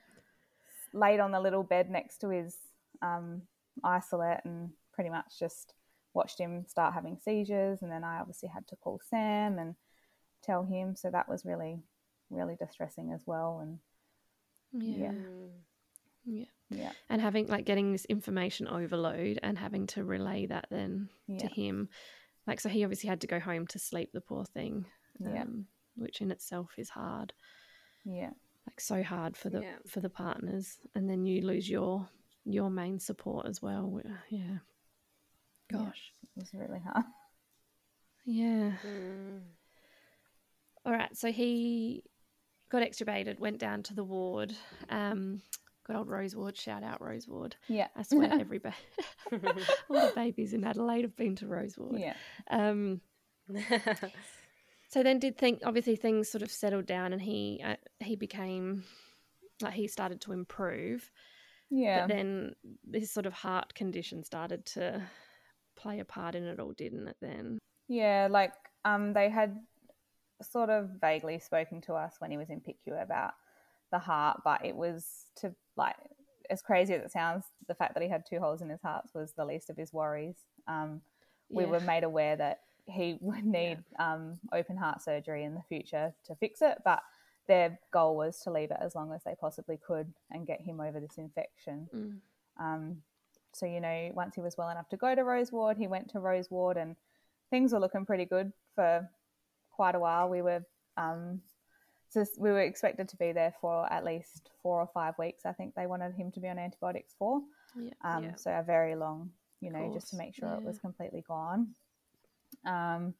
[0.94, 2.56] laid on the little bed next to his
[3.02, 3.42] um,
[3.84, 5.74] isolette and pretty much just
[6.14, 7.82] watched him start having seizures.
[7.82, 9.76] And then I obviously had to call Sam and
[10.44, 10.96] tell him.
[10.96, 11.80] So that was really,
[12.30, 13.60] really distressing as well.
[13.62, 13.80] And
[14.74, 15.12] Yeah.
[15.12, 15.50] Mm.
[16.26, 16.46] Yeah.
[16.70, 21.10] yeah, And having like getting this information overload and having to relay that then
[21.40, 21.90] to him.
[22.46, 24.86] Like so he obviously had to go home to sleep, the poor thing.
[25.20, 27.34] yeah, Um, which in itself is hard.
[28.06, 28.32] yeah,
[28.70, 29.76] Like so hard for the Yeah.
[29.88, 30.78] for the partners.
[30.96, 32.08] And then you lose your
[32.46, 34.00] your main support as well.
[34.06, 34.18] Yeah.
[34.30, 34.58] Yeah.
[35.72, 36.14] Gosh.
[36.24, 37.06] it was really hard.
[38.26, 38.74] Yeah.
[38.86, 39.42] Mm.
[40.86, 41.16] All right.
[41.18, 42.04] So he
[42.70, 44.54] got extubated, went down to the ward.
[44.90, 45.42] Um,
[45.86, 46.56] good old Rose Ward.
[46.56, 47.56] Shout out Rose Ward.
[47.68, 48.76] Yeah, I swear every ba-
[49.32, 49.40] all
[50.08, 52.00] the babies in Adelaide have been to Rose Ward.
[52.00, 52.14] yeah,
[52.52, 53.02] Um,
[54.90, 58.84] so then did think obviously things sort of settled down and he uh, he became
[59.62, 61.12] like he started to improve.
[61.70, 62.02] yeah.
[62.02, 65.02] But then this sort of heart condition started to
[65.76, 67.18] play a part in it all, didn't it?
[67.22, 68.54] Then Yeah, like
[68.86, 69.58] um, they had
[70.42, 73.34] sort of vaguely spoken to us when he was in PICU about
[73.92, 75.06] the heart, but it was
[75.38, 75.96] to like
[76.50, 79.06] as crazy as it sounds, the fact that he had two holes in his heart
[79.14, 80.36] was the least of his worries.
[80.68, 81.02] Um,
[81.52, 81.72] we Yeah.
[81.72, 86.36] were made aware that he would need um, open heart surgery in the future to
[86.36, 87.02] fix it, but
[87.48, 90.80] their goal was to leave it as long as they possibly could and get him
[90.80, 91.90] over this infection.
[91.94, 92.16] Mm.
[92.60, 92.98] Um,
[93.54, 96.10] so, you know, once he was well enough to go to Rose Ward, he went
[96.12, 96.96] to Rose Ward and
[97.50, 99.10] things were looking pretty good for
[99.72, 100.30] quite a while.
[100.30, 100.64] We were
[100.96, 101.42] um,
[102.14, 105.46] just, we were expected to be there for at least four or five weeks.
[105.46, 107.42] I think they wanted him to be on antibiotics for.
[107.76, 108.36] yeah, Um, Yeah.
[108.36, 111.70] So a very long, you know, just to make sure it was completely gone.
[112.66, 113.14] Um,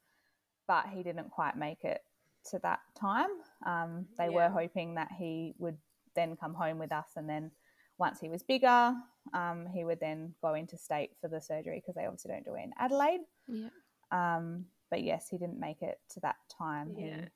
[0.66, 2.02] but he didn't quite make it
[2.50, 3.30] to that time.
[3.66, 5.76] Um, they were hoping that he would
[6.14, 7.50] then come home with us, and then
[7.98, 8.94] once he was bigger,
[9.34, 12.54] um, he would then go into state for the surgery because they obviously don't do
[12.54, 13.20] it in Adelaide.
[13.48, 13.68] yeah,
[14.10, 16.94] Um, but yes, he didn't make it to that time.
[16.96, 17.26] yeah.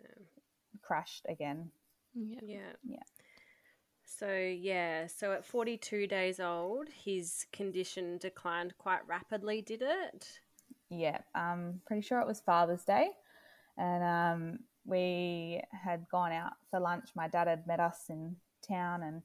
[0.73, 1.71] He crashed again.
[2.15, 2.73] yeah, Yeah.
[2.85, 3.03] Yeah.
[4.07, 10.41] So, yeah, so at 42 days old, his condition declined quite rapidly, did it?
[10.99, 13.11] Yeah, I'm pretty sure it was Father's Day,
[13.77, 17.11] and um, we had gone out for lunch.
[17.15, 19.23] My dad had met us in town, and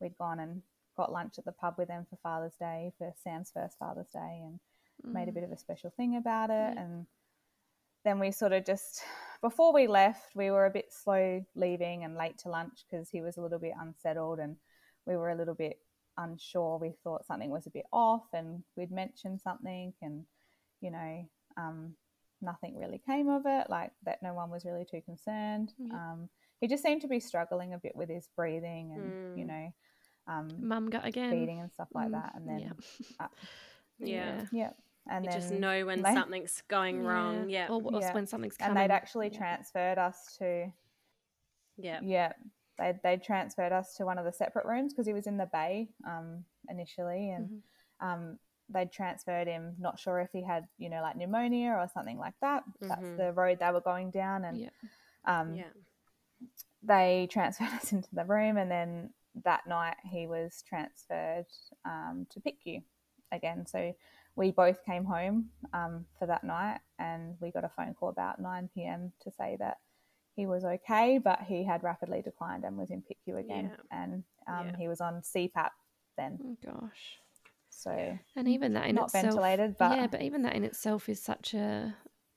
[0.00, 0.62] we'd gone and
[0.96, 4.42] got lunch at the pub with them for Father's Day, for Sam's first Father's Day,
[4.44, 4.60] and
[5.04, 5.34] made a Mm.
[5.34, 6.74] bit of a special thing about it.
[6.74, 6.82] Yeah.
[6.82, 7.06] And
[8.04, 9.02] then we sort of just,
[9.40, 13.22] before we left, we were a bit slow leaving and late to lunch because he
[13.22, 14.56] was a little bit unsettled and
[15.06, 15.78] we were a little bit
[16.18, 16.78] unsure.
[16.78, 20.24] We thought something was a bit off and we'd mentioned something and,
[20.82, 21.24] you know,
[21.56, 21.94] um,
[22.42, 25.72] nothing really came of it, like that no one was really too concerned.
[25.78, 25.94] Yeah.
[25.94, 26.28] Um,
[26.60, 29.48] he just seemed to be struggling a bit with his breathing and, you Mm.
[29.48, 29.72] know,
[30.26, 31.30] um, Mum gut again.
[31.30, 32.34] feeding and stuff like Mm, that.
[32.34, 32.58] And then,
[33.18, 33.24] yeah.
[33.24, 33.28] uh,
[33.98, 34.46] Yeah.
[34.52, 34.72] yeah.
[35.08, 37.48] And You then just know when they- something's going wrong.
[37.48, 37.68] Yeah.
[37.68, 38.12] Or, or Yeah.
[38.12, 40.72] when something's and they'd actually transferred us to
[41.76, 42.00] Yeah.
[42.02, 42.32] yeah
[42.78, 45.46] they they transferred us to one of the separate rooms because he was in the
[45.46, 47.62] bay um, initially and Mhm.
[48.06, 48.38] um,
[48.72, 52.34] they'd transferred him not sure if he had you know like pneumonia or something like
[52.40, 53.16] that that's Mhm.
[53.16, 54.68] the road they were going down and Yeah.
[55.24, 55.68] um, Yeah.
[56.82, 59.10] they transferred us into the room and then
[59.44, 61.46] that night he was transferred
[61.84, 62.82] um, to PICU
[63.30, 63.94] again so
[64.34, 68.40] we both came home um, for that night and we got a phone call about
[68.40, 69.78] 9 p.m to say that
[70.34, 73.98] he was okay, but he had rapidly declined and was in PICU again, Yeah.
[74.02, 74.76] and um, Yeah.
[74.78, 75.68] he was on CPAP
[76.16, 76.38] then.
[76.42, 77.18] Oh gosh.
[77.74, 81.08] So And even that in not itself, ventilated, but yeah, but even that in itself
[81.08, 81.94] is such a.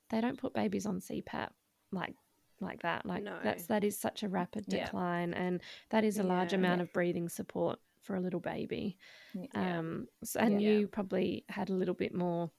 [0.10, 1.50] They don't put babies on CPAP
[1.92, 2.16] like
[2.62, 3.06] like that.
[3.06, 3.38] Like No.
[3.44, 4.86] that's that is such a rapid Yeah.
[4.86, 6.60] decline, and that is a large Yeah.
[6.60, 8.98] amount of breathing support for a little baby.
[9.34, 9.80] Yeah.
[9.80, 10.70] Um, s- and Yeah.
[10.70, 12.50] you probably had a little bit more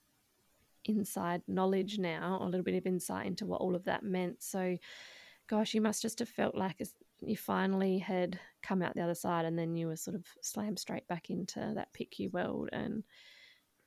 [0.84, 4.42] inside knowledge now, a little bit of insight into what all of that meant.
[4.42, 4.76] So,
[5.46, 6.80] gosh, you must just have felt like
[7.20, 10.78] you finally had come out the other side, and then you were sort of slammed
[10.78, 13.04] straight back into that PICU world and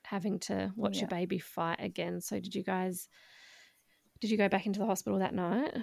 [0.02, 2.20] having to watch your baby fight again.
[2.20, 3.08] So, did you guys?
[4.20, 5.74] Did you go back into the hospital that night?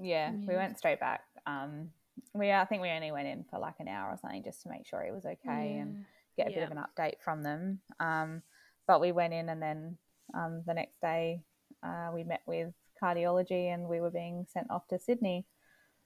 [0.00, 1.22] yeah, we went straight back.
[1.46, 1.90] Um,
[2.34, 4.68] we I think we only went in for like an hour or something just to
[4.68, 6.04] make sure he was okay and
[6.36, 7.80] get a bit of an update from them.
[8.00, 8.42] Um,
[8.86, 9.98] but we went in and then
[10.34, 11.42] um, the next day
[11.82, 15.46] uh, we met with cardiology and we were being sent off to Sydney.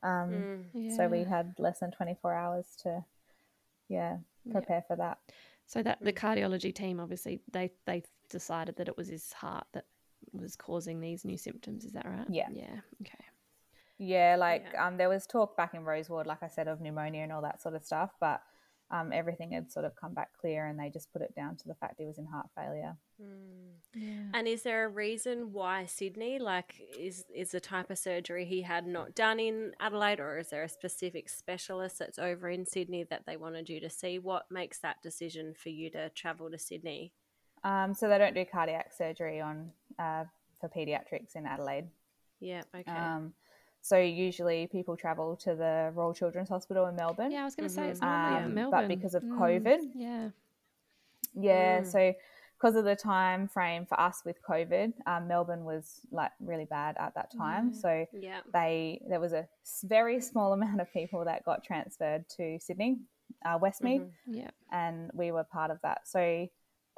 [0.03, 0.65] Um, Mm.
[0.73, 0.97] Yeah.
[0.97, 3.05] So we had less than 24 hours to,
[3.89, 4.53] yeah, Yeah.
[4.53, 5.19] prepare for that.
[5.67, 9.87] So that the cardiology team obviously they they decided that it was his heart that
[10.33, 11.85] was causing these new symptoms.
[11.85, 12.29] Is that right?
[12.29, 12.49] Yeah.
[12.51, 12.81] Yeah.
[13.03, 13.25] Okay.
[13.99, 14.87] Yeah, like Yeah.
[14.87, 17.61] um, there was talk back in Roseward, like I said, of pneumonia and all that
[17.61, 18.43] sort of stuff, but
[18.91, 21.69] um, everything had sort of come back clear and they just put it down to
[21.69, 22.97] the fact he was in heart failure.
[23.23, 23.71] Mm.
[23.95, 24.31] Yeah.
[24.35, 26.39] And is there a reason why Sydney?
[26.39, 30.51] Like, is is the type of surgery he had not done in Adelaide, or is
[30.51, 34.19] there a specific specialist that's over in Sydney that they wanted you to see?
[34.19, 37.13] What makes that decision for you to travel to Sydney?
[37.65, 40.25] Um, so they don't do cardiac surgery on uh,
[40.61, 41.89] for pediatrics in Adelaide.
[42.39, 42.63] Yeah.
[42.75, 42.91] Okay.
[42.91, 43.35] Um,
[43.83, 47.31] so usually people travel to the Royal Children's Hospital in Melbourne.
[47.33, 48.07] Yeah, I was going to say it's Mhm.
[48.07, 50.31] normally Um, in but because of Mm, COVID, Yeah.
[51.35, 51.87] Yeah, Mm.
[51.87, 52.15] so
[52.57, 56.97] because of the time frame for us with COVID, um, Melbourne was like really bad
[56.99, 57.69] at that time.
[57.73, 57.79] Yeah.
[57.81, 58.41] So yeah.
[58.53, 59.49] they there was a
[59.85, 63.01] very small amount of people that got transferred to Sydney,
[63.45, 64.13] uh, Westmead, Mhm.
[64.27, 64.51] Yeah.
[64.71, 66.07] and we were part of that.
[66.07, 66.49] So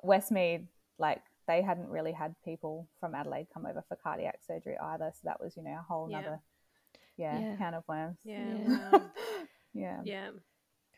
[0.02, 0.66] Westmead,
[0.98, 5.12] like they hadn't really had people from Adelaide come over for cardiac surgery either.
[5.14, 6.20] So that was you know a whole Yeah.
[6.22, 6.40] nother
[7.22, 7.56] yeah, Yeah.
[7.56, 8.18] can of worms.
[8.24, 8.56] Yeah.
[8.66, 8.98] Yeah.
[9.74, 10.00] Yeah.
[10.04, 10.28] yeah.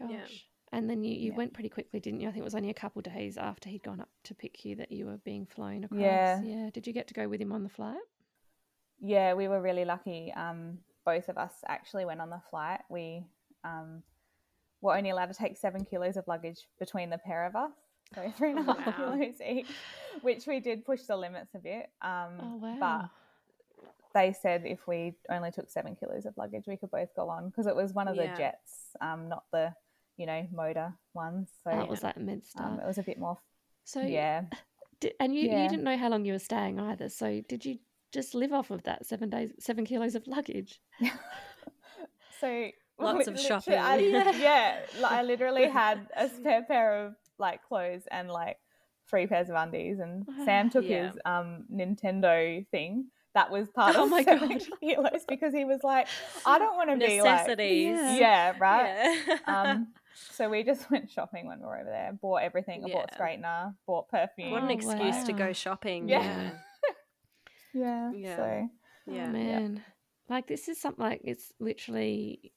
[0.01, 0.11] Gosh.
[0.11, 0.27] Yeah.
[0.73, 1.37] And then you, you Yeah.
[1.37, 2.29] went pretty quickly, didn't you?
[2.29, 4.79] I think it was only a couple of days after he'd gone up to PICU
[4.79, 6.01] that you were being flown across.
[6.01, 6.43] Yeah.
[6.43, 6.71] Yeah.
[6.73, 8.03] Did you get to go with him on the flight?
[8.99, 10.33] Yeah, we were really lucky.
[10.35, 12.81] Um, both of us actually went on the flight.
[12.89, 13.25] We
[13.63, 14.03] um,
[14.81, 17.73] were only allowed to take seven kilos of luggage between the pair of us,
[18.15, 19.17] so three and a half Wow.
[19.17, 19.67] kilos each,
[20.23, 21.91] which we did push the limits a bit.
[22.03, 22.77] Um, Oh wow.
[22.81, 23.11] But
[24.15, 27.49] they said if we only took seven kilos of luggage, we could both go on
[27.51, 29.75] because it was one of the jets, um, not the
[30.17, 31.51] you know motor ones.
[31.65, 32.61] So it was like MedStar.
[32.65, 33.39] um, it was a bit more.
[33.85, 34.43] so yeah,
[35.01, 35.63] Did, and you, Yeah.
[35.65, 37.09] you didn't know how long you were staying either.
[37.09, 37.79] So did you
[38.13, 40.81] just live off of that seven days, seven kilos of luggage?
[42.41, 43.75] So Lots of shopping.
[43.75, 44.33] I, Yeah.
[44.39, 48.59] yeah, I literally had a spare pair of like clothes and like
[49.11, 51.09] three pairs of undies, and Sam took Yeah.
[51.11, 53.07] his um Nintendo thing.
[53.35, 54.63] That was part Oh of my seven God.
[54.81, 56.07] kilos because he was like,
[56.47, 57.97] I don't want to be like, Necessities.
[57.99, 58.17] Yeah.
[58.17, 59.21] yeah, right.
[59.27, 59.39] Yeah.
[59.47, 59.89] Um,
[60.31, 62.13] so we just went shopping when we were over there.
[62.21, 62.85] Bought everything.
[62.85, 63.19] I bought Yeah.
[63.19, 63.75] straightener.
[63.87, 64.53] Bought perfume.
[64.53, 66.09] what an Oh, excuse to go shopping.
[66.09, 66.23] Yeah.
[66.23, 66.51] Yeah.
[67.73, 68.13] yeah.
[68.15, 68.37] Yeah.
[68.37, 68.69] So
[69.13, 69.29] Yeah.
[69.29, 69.85] Oh, man.
[70.29, 72.53] Like this is something like it's literally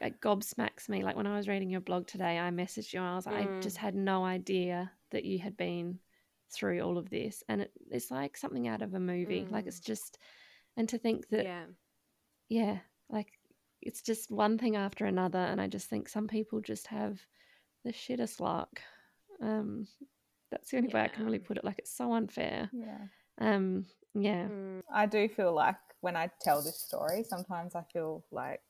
[0.00, 1.02] it gobsmacks me.
[1.02, 3.34] Like when I was reading your blog today, I messaged you and I was like,
[3.36, 3.62] I Mm.
[3.62, 5.98] just had no idea that you had been
[6.52, 7.42] through all of this.
[7.48, 9.46] And it, it's like something out of a movie.
[9.50, 10.18] Like it's just
[10.76, 11.64] and to think that Yeah.
[12.48, 12.78] yeah,
[13.10, 13.28] like
[13.80, 17.20] it's just one thing after another, and I just think some people just have
[17.84, 18.80] the shittest luck.
[19.40, 19.88] Um,
[20.50, 21.64] that's the only way I can really put it.
[21.64, 22.70] Like it's so unfair.
[22.72, 22.98] yeah.
[23.38, 24.82] Um, yeah, Mm.
[24.94, 28.60] I do feel like when I tell this story, sometimes I feel like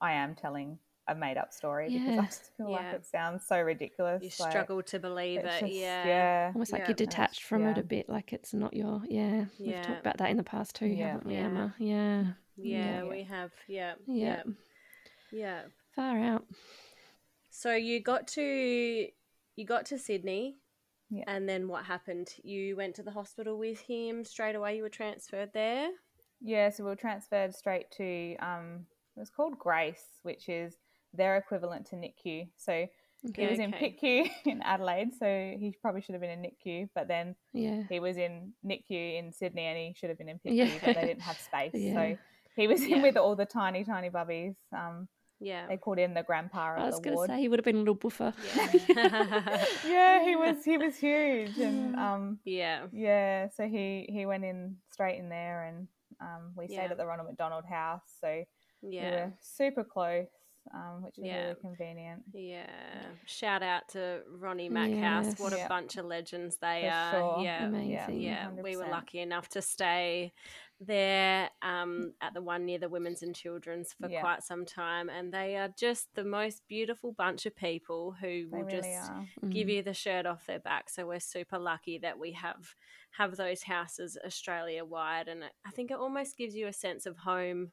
[0.00, 2.20] I am telling a made up story because Yeah.
[2.20, 2.76] I just feel Yeah.
[2.76, 4.22] like it sounds so ridiculous.
[4.22, 5.60] You like, struggle to believe it.
[5.60, 6.06] just- yeah.
[6.06, 6.52] yeah.
[6.54, 6.88] almost like Yeah.
[6.88, 8.08] you're detached from it a bit.
[8.08, 9.02] Like it's not your.
[9.06, 9.82] Yeah, we've Yeah.
[9.82, 11.12] talked about that in the past too, Yeah.
[11.12, 11.40] haven't we, Yeah.
[11.40, 11.74] Emma?
[11.78, 12.24] Yeah,
[12.56, 13.04] Yeah, Yeah.
[13.04, 13.52] we have.
[13.66, 13.94] Yeah.
[14.06, 14.52] yeah, Yeah.
[15.32, 15.62] Yeah.
[15.94, 16.46] far out.
[17.50, 19.08] So you got to
[19.56, 20.56] you got to Sydney.
[21.10, 21.24] Yeah.
[21.28, 22.34] And then what happened?
[22.42, 24.76] You went to the hospital with him straight away.
[24.76, 25.90] You were transferred there.
[26.40, 30.76] Yeah, so we were transferred straight to um it was called Grace, which is
[31.14, 32.48] their equivalent to NICU.
[32.56, 32.88] So he
[33.30, 33.46] Okay.
[33.46, 33.96] was in Okay.
[34.02, 38.00] PICU in Adelaide, so he probably should have been in NICU, but then Yeah, he
[38.00, 40.78] was in NICU in Sydney and he should have been in PICU, Yeah.
[40.82, 41.72] but they didn't have space.
[41.74, 41.94] Yeah.
[41.94, 42.18] So
[42.56, 44.54] he was in with all the tiny, tiny bubbies.
[44.72, 45.08] Um,
[45.40, 45.66] Yeah.
[45.68, 47.78] they called in the grandpa I was going to say he would have been a
[47.80, 48.32] little buffer.
[48.42, 49.64] Yeah.
[49.84, 52.86] yeah, he was he was huge, and um, yeah.
[52.92, 55.88] yeah, so he he went in straight in there, and
[56.20, 58.44] Um, we stayed at the Ronald McDonald House, so we
[58.90, 59.10] Yeah.
[59.10, 60.28] were super close,
[60.72, 61.42] um, which is Yeah.
[61.44, 62.22] really convenient.
[62.32, 62.66] Yeah.
[63.26, 65.38] Shout out to Ronnie Mackhouse.
[65.38, 65.68] What a Yes.
[65.68, 67.10] bunch of legends they For are.
[67.12, 67.44] sure.
[67.44, 67.66] Yeah.
[67.66, 68.20] Amazing.
[68.20, 70.32] Yeah, we were lucky enough to stay
[70.80, 74.20] there um, at the one near the Women's and Children's for Yeah.
[74.20, 78.44] quite some time, and they are just the most beautiful bunch of people who They
[78.46, 79.26] will really just are.
[79.48, 79.72] give Mm.
[79.74, 80.90] you the shirt off their back.
[80.90, 82.74] So we're super lucky that we have
[83.12, 87.18] have those houses Australia wide, and I think it almost gives you a sense of
[87.18, 87.70] home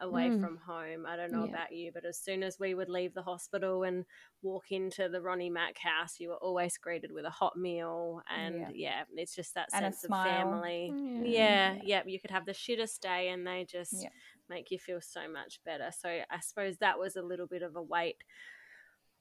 [0.00, 0.40] away Mm.
[0.40, 1.06] from home.
[1.06, 1.50] I don't know Yeah.
[1.50, 4.04] about you, but as soon as we would leave the hospital and
[4.42, 8.74] walk into the Ronnie Mack house, you were always greeted with a hot meal, and
[8.74, 10.94] yeah, it's just that And sense of family.
[10.96, 11.74] Yeah.
[11.74, 14.08] Yeah, yeah, You could have the shittest day, and they just Yeah.
[14.48, 15.90] make you feel so much better.
[15.92, 18.16] So I suppose that was a little bit of a weight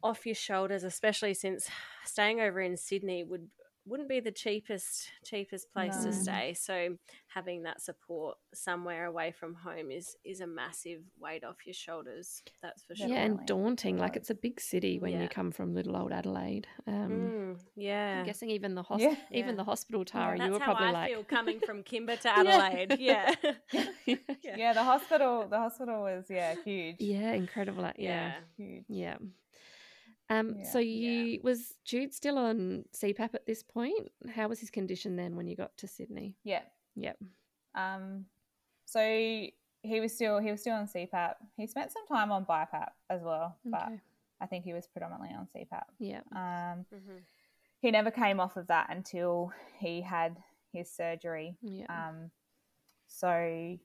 [0.01, 1.69] off your shoulders, especially since
[2.05, 3.49] staying over in Sydney would
[3.89, 6.11] wouldn't be the cheapest cheapest place No.
[6.11, 6.53] to stay.
[6.53, 11.73] So having that support somewhere away from home is is a massive weight off your
[11.73, 12.41] shoulders.
[12.61, 13.07] That's for sure.
[13.07, 13.97] Yeah, and daunting.
[13.97, 15.23] Like it's a big city when Yeah.
[15.23, 16.67] you come from little old Adelaide.
[16.87, 18.19] Um, Mm, yeah.
[18.19, 19.15] I'm guessing even the hos- Yeah.
[19.31, 19.55] even Yeah.
[19.55, 22.29] the hospital Tara, That's you were how probably I like, feel coming from Kimba to
[22.37, 22.97] Adelaide.
[22.99, 23.33] yeah.
[24.05, 25.47] yeah, Yeah, the hospital.
[25.47, 26.97] The hospital was yeah huge.
[26.99, 27.83] yeah, incredible.
[27.83, 28.33] Yeah, Yeah.
[28.57, 28.85] huge.
[28.87, 29.17] yeah.
[30.29, 30.63] Um, Yeah.
[30.63, 34.11] so you was Jude still on CPAP at this point?
[34.29, 36.35] How was his condition then when you got to Sydney?
[36.43, 36.63] Yeah.
[36.95, 37.17] Yep.
[37.73, 38.25] Um,
[38.85, 41.35] so he was still he was still on CPAP.
[41.57, 44.01] He spent some time on BiPAP as well, but Okay.
[44.41, 45.83] I think he was predominantly on CPAP.
[45.97, 46.21] Yeah.
[46.31, 47.23] Um, Mhm.
[47.81, 51.57] he never came off of that until he had his surgery.
[51.61, 51.85] Yeah.
[52.09, 52.31] Um,
[53.07, 53.77] so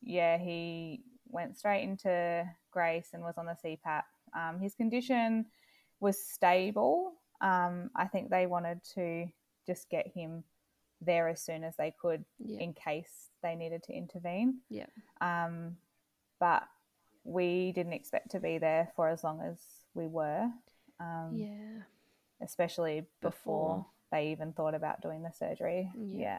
[0.00, 4.04] yeah, he went straight into Grace and was on the CPAP.
[4.32, 5.50] Um, his condition
[6.00, 7.12] was stable.
[7.40, 9.26] Um, I think they wanted to
[9.66, 10.44] just get him
[11.00, 12.60] there as soon as they could yeah.
[12.60, 14.58] in case they needed to intervene.
[14.68, 14.86] Yeah.
[15.20, 15.76] Um,
[16.38, 16.64] but
[17.24, 19.58] we didn't expect to be there for as long as
[19.94, 20.48] we were,
[20.98, 21.82] um, yeah.
[22.42, 23.30] especially before,
[23.76, 23.86] Before.
[24.12, 25.90] they even thought about doing the surgery.
[25.96, 26.18] Yeah.
[26.18, 26.38] Yeah.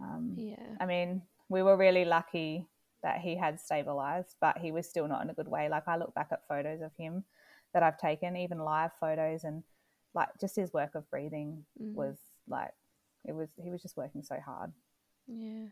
[0.00, 0.76] Um, Yeah.
[0.80, 2.66] I mean, we were really lucky
[3.02, 5.68] that he had stabilized, but he was still not in a good way.
[5.68, 7.24] Like I look back at photos of him
[7.74, 9.62] that I've taken, even live photos, and
[10.14, 11.94] like just his work of breathing Mhm.
[11.94, 12.18] was
[12.48, 12.72] like
[13.24, 14.72] it was he was just working so hard.
[15.26, 15.66] Yeah.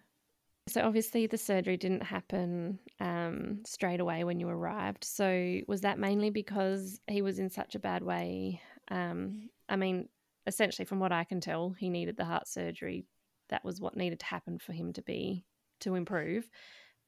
[0.69, 5.05] So obviously the surgery didn't happen um, straight away when you arrived.
[5.05, 8.61] So was that mainly because he was in such a bad way?
[8.91, 10.09] Um, I mean,
[10.47, 13.05] essentially, from what I can tell, he needed the heart surgery.
[13.49, 15.45] That was what needed to happen for him to be
[15.81, 16.49] to improve.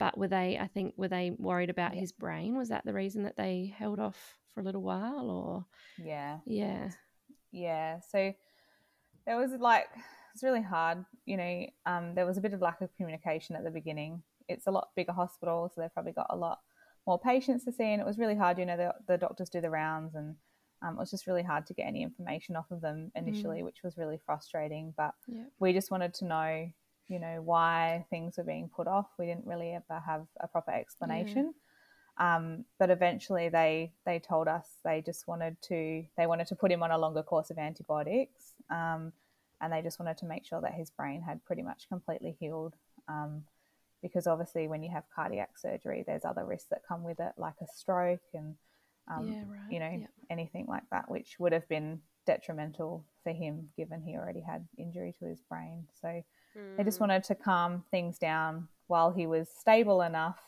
[0.03, 0.59] But were they?
[0.59, 2.57] I think were they worried about his brain?
[2.57, 5.31] Was that the reason that they held off for a little while?
[5.31, 5.65] Or
[5.97, 6.39] Yeah.
[6.45, 6.91] yeah,
[7.53, 8.33] yeah so
[9.27, 9.87] there was like
[10.35, 13.63] it's really hard you know um, there was a bit of lack of communication at
[13.63, 16.61] the beginning it's a lot bigger hospital so they've probably got a lot
[17.07, 19.61] more patients to see and it was really hard you know the, the doctors do
[19.61, 20.35] the rounds and
[20.83, 23.83] um, it was just really hard to get any information off of them initially which
[23.85, 26.69] was really frustrating but yeah, we just wanted to know
[27.13, 30.73] you know why things were being put off we didn't really ever have a proper
[30.73, 31.53] explanation
[32.19, 36.73] um, but eventually they they told us they just wanted to they wanted to put
[36.73, 39.13] him on a longer course of antibiotics um,
[39.61, 42.75] and they just wanted to make sure that his brain had pretty much completely healed
[43.09, 43.43] um,
[44.03, 47.57] because obviously when you have cardiac surgery there's other risks that come with it like
[47.63, 48.55] a stroke and
[49.09, 49.71] um, yeah, right.
[49.71, 50.07] you know yeah.
[50.31, 55.15] anything like that which would have been detrimental for him given he already had injury
[55.19, 56.23] to his brain so
[56.77, 57.01] they just Mm.
[57.01, 60.41] wanted to calm things down while he was stable enough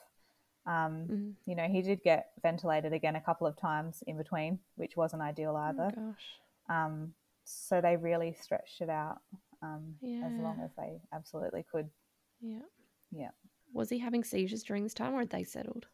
[0.67, 1.35] um, Mhm.
[1.47, 5.21] you know he did get ventilated again a couple of times in between which wasn't
[5.23, 6.41] ideal Oh, either gosh.
[6.69, 9.21] um, so they really stretched it out
[9.61, 11.91] um, as long as they absolutely could
[12.41, 12.63] Yeah.
[13.11, 13.31] Yeah.
[13.73, 15.87] Was he having seizures during this time or had they settled?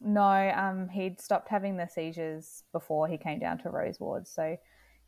[0.00, 4.26] No, um, he'd stopped having the seizures before he came down to Rose Ward.
[4.28, 4.56] So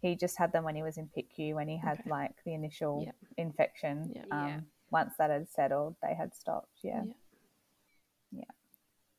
[0.01, 2.11] he just had them when he was in PICU, when he had Okay.
[2.11, 3.17] like the initial Yep.
[3.37, 4.13] infection.
[4.15, 4.27] Yep.
[4.31, 4.61] Um, Yeah.
[4.91, 6.79] Once that had settled, they had stopped.
[6.83, 7.05] Yeah.
[8.33, 8.45] Yeah.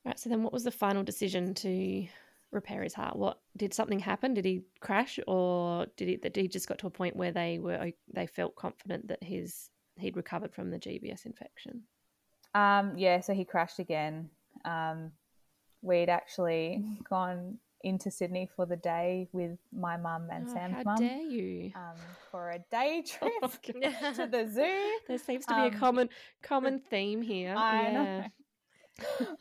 [0.03, 0.19] Right.
[0.19, 2.07] So then, what was the final decision to
[2.51, 3.15] repair his heart?
[3.15, 4.33] What did something happen?
[4.33, 6.17] Did he crash, or did he?
[6.17, 9.69] Did he just got to a point where they were they felt confident that his
[9.97, 11.83] he'd recovered from the GBS infection?
[12.53, 13.21] Um, yeah.
[13.21, 14.29] So he crashed again.
[14.65, 15.13] Um,
[15.81, 20.83] we'd actually gone into Sydney for the day with my mum and Oh, Sam's how
[20.83, 21.71] mum dare you?
[21.75, 21.95] um,
[22.29, 23.47] for a day trip Oh,
[24.13, 24.99] to the zoo.
[25.07, 26.09] there seems to be um, a common
[26.41, 27.55] common theme here.
[27.57, 27.91] I yeah.
[27.91, 28.25] know.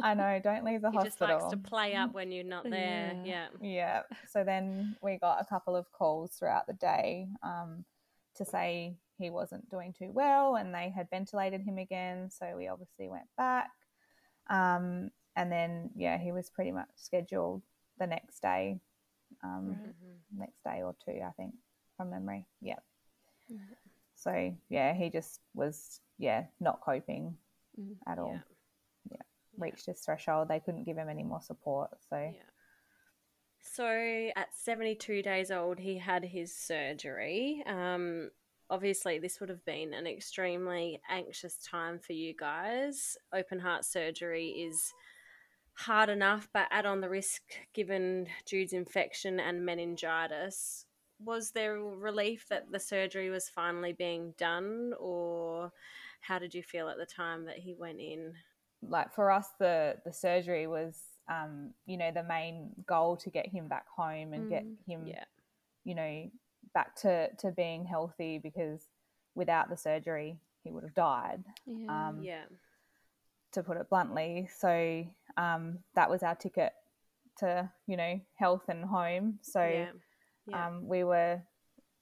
[0.00, 0.40] I know.
[0.42, 1.26] Don't leave the hospital.
[1.26, 3.14] He just likes to play up when you're not there.
[3.24, 3.48] Yeah.
[3.60, 3.68] Yeah.
[3.70, 4.02] Yeah.
[4.30, 7.84] So then we got a couple of calls throughout the day um,
[8.36, 12.30] to say he wasn't doing too well and they had ventilated him again.
[12.30, 13.68] So we obviously went back.
[14.48, 17.62] Um, and then, yeah, he was pretty much scheduled
[18.00, 18.80] the next day,
[19.44, 20.40] um, Mm-hmm.
[20.40, 21.54] next day or two, I think,
[21.96, 22.46] from memory.
[22.60, 22.80] Yeah.
[23.50, 23.76] Mhm.
[24.16, 27.38] So, yeah, he just was, yeah, not coping
[27.78, 27.96] Mhm.
[28.06, 28.32] at all.
[28.34, 28.42] Yeah.
[29.12, 29.22] Yeah.
[29.58, 30.48] Reached his threshold.
[30.48, 31.90] They couldn't give him any more support.
[32.08, 32.42] So, Yeah.
[33.62, 37.62] So at 72 days old, he had his surgery.
[37.66, 38.30] Um,
[38.70, 43.18] obviously, this would have been an extremely anxious time for you guys.
[43.32, 44.92] Open heart surgery is
[45.74, 47.42] hard enough, but add on the risk
[47.72, 50.84] given Jude's infection and meningitis.
[51.22, 55.72] Was there relief that the surgery was finally being done, or
[56.20, 58.34] how did you feel at the time that he went in?
[58.88, 63.46] like for us the the surgery was um you know the main goal to get
[63.46, 65.24] him back home and get Mm, him Yeah.
[65.84, 66.30] you know
[66.72, 68.88] back to to being healthy because
[69.34, 72.08] without the surgery he would have died Yeah.
[72.08, 72.44] um Yeah.
[73.52, 75.04] to put it bluntly so
[75.36, 76.72] um that was our ticket
[77.38, 79.90] to you know health and home so yeah.
[80.46, 80.66] Yeah.
[80.66, 81.40] um we were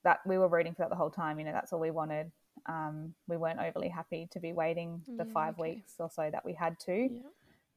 [0.05, 2.31] that we were rooting for that the whole time you know that's all we wanted
[2.67, 5.75] um we weren't overly happy to be waiting the Yeah, five okay.
[5.75, 7.21] weeks or so that we had to yeah.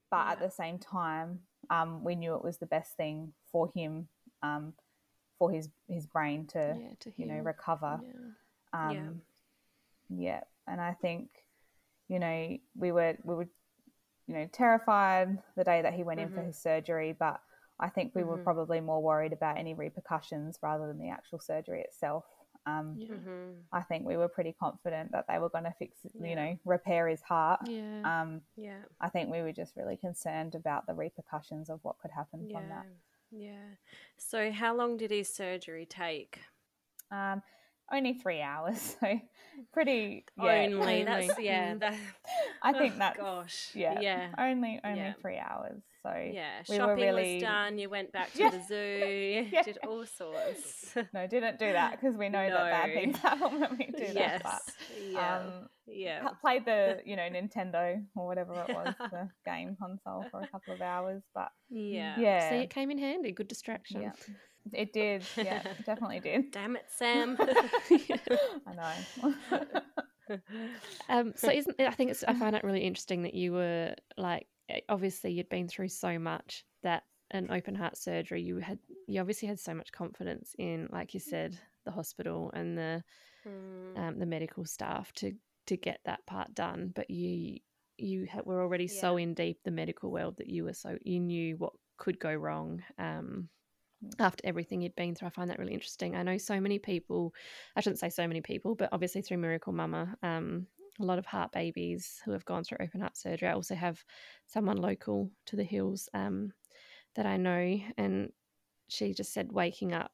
[0.10, 1.40] but at the same time,
[1.70, 4.08] um, we knew it was the best thing for him,
[4.44, 4.74] um,
[5.40, 6.76] for his his brain to.
[7.00, 8.00] To you know recover.
[8.04, 8.90] Yeah.
[8.90, 9.22] Um,
[10.10, 10.42] yeah.
[10.68, 11.30] and I think
[12.10, 13.48] you know we were we were
[14.28, 16.48] you know terrified the day that he went in for Mhm.
[16.48, 17.42] his surgery, but
[17.80, 18.44] I think we were Mhm.
[18.44, 22.26] probably more worried about any repercussions rather than the actual surgery itself.
[22.66, 23.08] Um, Yeah.
[23.16, 23.64] Mhm.
[23.72, 26.28] I think we were pretty confident that they were going to fix, Yeah.
[26.28, 27.62] you know, repair his heart.
[27.68, 28.04] Yeah.
[28.04, 28.84] Um, Yeah.
[29.00, 32.60] I think we were just really concerned about the repercussions of what could happen Yeah.
[32.60, 32.86] from that.
[33.32, 33.76] Yeah.
[34.18, 36.40] So, how long did his surgery take?
[37.12, 37.42] Um,
[37.92, 39.20] only three hours, so
[39.74, 40.26] pretty.
[40.42, 41.04] Yeah, Only.
[41.04, 41.76] That's yeah.
[41.76, 41.96] That,
[42.64, 43.70] I think oh, that's gosh.
[43.74, 44.30] yeah, Yeah.
[44.38, 45.14] only only Yeah.
[45.22, 45.82] three hours.
[46.04, 46.64] So Yeah.
[46.68, 47.78] we Shopping really- was done.
[47.78, 48.50] You went back to Yeah.
[48.50, 49.48] the zoo.
[49.52, 49.62] Yeah.
[49.64, 50.96] Did all sorts.
[51.14, 52.96] no, didn't do that because we know that bad No.
[52.96, 54.42] things happen when we do yes.
[54.44, 54.62] that.
[54.66, 54.74] But
[55.12, 55.38] yeah.
[55.38, 56.28] um, yeah.
[56.42, 60.74] played the you know Nintendo or whatever it was, the game console for a couple
[60.74, 61.22] of hours.
[61.36, 62.16] But yeah.
[62.18, 63.32] yeah, See, it came in handy.
[63.32, 64.12] Good distraction.
[64.72, 65.24] Yeah, it did.
[65.38, 66.52] Yeah, it definitely did.
[66.52, 67.38] Damn it, Sam.
[68.68, 70.40] I know.
[71.10, 74.48] um, so isn't I think it's I find it really interesting that you were like
[74.70, 79.20] eh, obviously you'd been through so much that an open heart surgery you had you
[79.20, 83.04] obviously had so much confidence in like you said the hospital and the
[83.48, 85.34] Mm, um, the medical staff to
[85.66, 87.58] to get that part done but you
[87.98, 91.20] you had, were already so in deep the medical world that you were so you
[91.20, 93.50] knew what could go wrong um
[94.20, 95.28] after everything you'd been through.
[95.28, 96.16] I find that really interesting.
[96.16, 97.34] I know so many people,
[97.76, 100.68] I shouldn't say so many people, but obviously through Miracle Mumma, um,
[101.00, 103.48] a lot of heart babies who have gone through open heart surgery.
[103.48, 104.04] I also have
[104.48, 106.52] someone local to the hills um,
[107.16, 108.32] that I know, and
[108.88, 110.12] she just said waking up,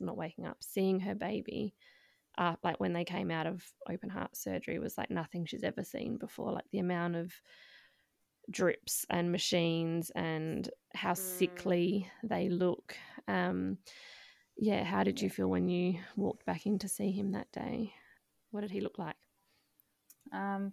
[0.00, 1.74] not waking up, seeing her baby.
[2.38, 5.84] Uh, like when they came out of open heart surgery was like nothing she's ever
[5.84, 6.52] seen before.
[6.52, 7.32] Like the amount of
[8.50, 11.16] drips and machines and how Mm.
[11.38, 12.96] sickly they look.
[13.28, 13.78] Um,
[14.58, 17.94] yeah, how did you feel when you walked back in to see him that day?
[18.50, 19.16] What did he look like?
[20.32, 20.72] Um,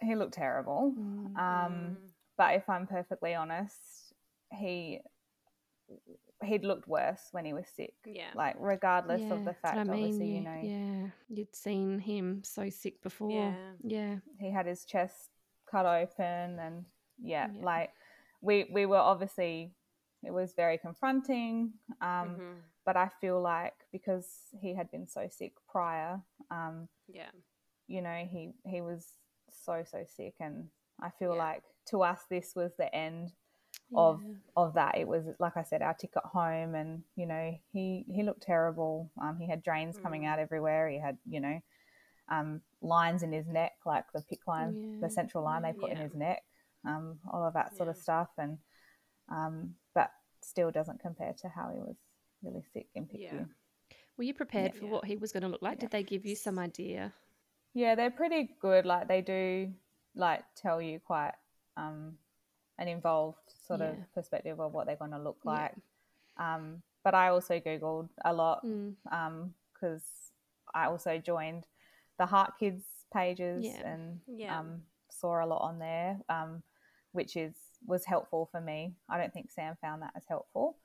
[0.00, 0.94] he looked terrible.
[0.98, 1.36] Mm.
[1.36, 1.96] Um, mm,
[2.36, 3.80] but if I'm perfectly honest,
[4.52, 5.00] he
[6.44, 7.94] he'd looked worse when he was sick.
[8.04, 8.32] yeah.
[8.34, 10.12] Like regardless Yeah, of the that's what fact, I mean.
[10.12, 13.32] obviously, you, you know, yeah, you'd seen him so sick before.
[13.32, 13.52] Yeah.
[13.84, 15.30] yeah, he had his chest
[15.70, 16.84] cut open, and
[17.18, 17.62] yeah, Yeah.
[17.62, 17.90] like
[18.40, 19.72] we we were obviously
[20.22, 21.72] it was very confronting.
[22.00, 22.62] Um, Mhm.
[22.84, 24.28] But I feel like because
[24.60, 27.30] he had been so sick prior, um, Yeah.
[27.88, 29.06] you know, he he was
[29.50, 30.68] so so sick, and
[31.00, 31.38] I feel Yeah.
[31.38, 33.32] like to us this was the end
[33.94, 34.34] of Yeah.
[34.56, 34.96] of that.
[34.96, 39.10] It was like I said, our ticket home, and you know, he he looked terrible.
[39.20, 40.26] Um, he had drains coming Mm.
[40.26, 40.88] out everywhere.
[40.88, 41.60] He had you know,
[42.28, 45.06] um, lines in his neck, like the PICC line, Yeah.
[45.06, 46.42] the central line they put in his neck,
[46.84, 48.58] um, all of that sort of stuff, and
[49.28, 50.10] um, but
[50.40, 51.96] still doesn't compare to how he was
[52.42, 53.32] really sick in PICU.
[53.32, 53.44] Yeah.
[54.16, 55.76] Were you prepared for what he was going to look like?
[55.76, 55.80] Yeah.
[55.82, 57.12] Did they give you some idea?
[57.74, 58.86] Yeah, they're pretty good.
[58.86, 59.72] Like they do,
[60.14, 61.34] like tell you quite
[61.76, 62.16] um,
[62.78, 63.90] an involved sort Yeah.
[63.90, 65.50] of perspective of what they're going to look Yeah.
[65.50, 65.74] like.
[66.38, 68.94] Um, but I also googled a lot Mm.
[69.74, 70.32] because
[70.74, 71.66] I also joined
[72.18, 73.86] the HeartKids pages Yeah.
[73.88, 74.58] and Yeah.
[74.58, 76.62] um, saw a lot on there, um,
[77.12, 77.54] which is
[77.86, 78.94] was helpful for me.
[79.08, 80.78] I don't think Sam found that as helpful.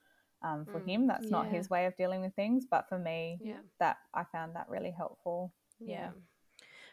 [0.44, 0.88] um, for Mm.
[0.90, 1.08] him.
[1.08, 3.60] That's not his way of dealing with things, but for me, Yeah.
[3.78, 5.54] that I found that really helpful.
[5.80, 6.14] Yeah.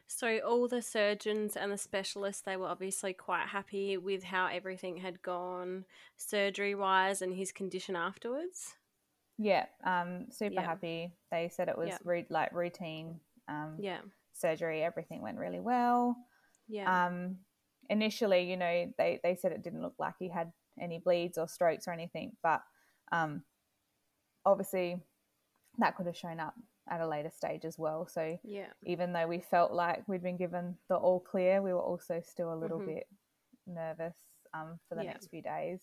[0.07, 4.99] So all the surgeons and the specialists, they were obviously quite happy with how everything
[4.99, 8.76] had gone surgery wise and his condition afterwards.
[9.39, 10.61] Yeah, um, super Yeah.
[10.66, 11.16] happy.
[11.30, 11.99] They said it was Yeah.
[12.05, 13.18] ru- like routine
[13.49, 14.03] um, Yeah.
[14.39, 14.82] Surgery.
[14.82, 16.16] Everything went really well.
[16.68, 17.07] Yeah.
[17.07, 17.36] Um,
[17.91, 21.49] initially, you know, they, they said it didn't look like he had any bleeds or
[21.49, 22.62] strokes or anything, but
[23.12, 23.43] um,
[24.45, 25.01] obviously
[25.78, 26.55] that could have shown up
[26.91, 28.07] at a later stage as well.
[28.07, 28.68] So yeah.
[28.84, 32.53] even though we felt like we'd been given the all clear, we were also still
[32.53, 32.86] a little Mhm.
[32.86, 33.07] bit
[33.66, 34.16] nervous
[34.55, 35.12] um, for the Yeah.
[35.12, 35.80] next few days.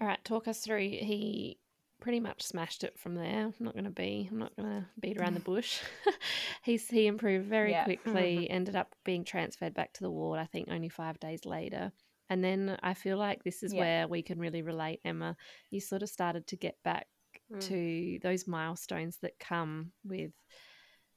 [0.00, 0.80] All right, talk us through.
[0.80, 1.60] He
[2.00, 3.46] pretty much smashed it from there.
[3.46, 4.28] I'm not going to be.
[4.30, 5.78] I'm not going to beat around the bush.
[6.64, 7.84] He's he improved very Yeah.
[7.84, 8.48] quickly.
[8.50, 10.38] ended up being transferred back to the ward.
[10.40, 11.92] I think only five days later.
[12.28, 13.80] And then I feel like this is Yeah.
[13.80, 15.36] where we can really relate, Emma.
[15.70, 17.06] You sort of started to get back
[17.52, 17.60] Mm.
[17.68, 20.32] to those milestones that come with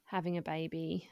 [0.05, 1.09] having a baby.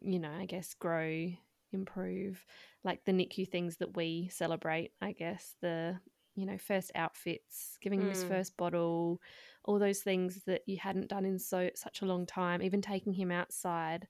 [0.00, 1.32] You know, I guess grow,
[1.72, 2.44] improve,
[2.84, 4.92] like the NICU things that we celebrate.
[5.00, 5.98] I guess the
[6.34, 8.24] you know first outfits, giving him his Mm.
[8.24, 9.20] first bottle,
[9.64, 12.62] all those things that you hadn't done in so such a long time.
[12.62, 14.08] Even taking him outside.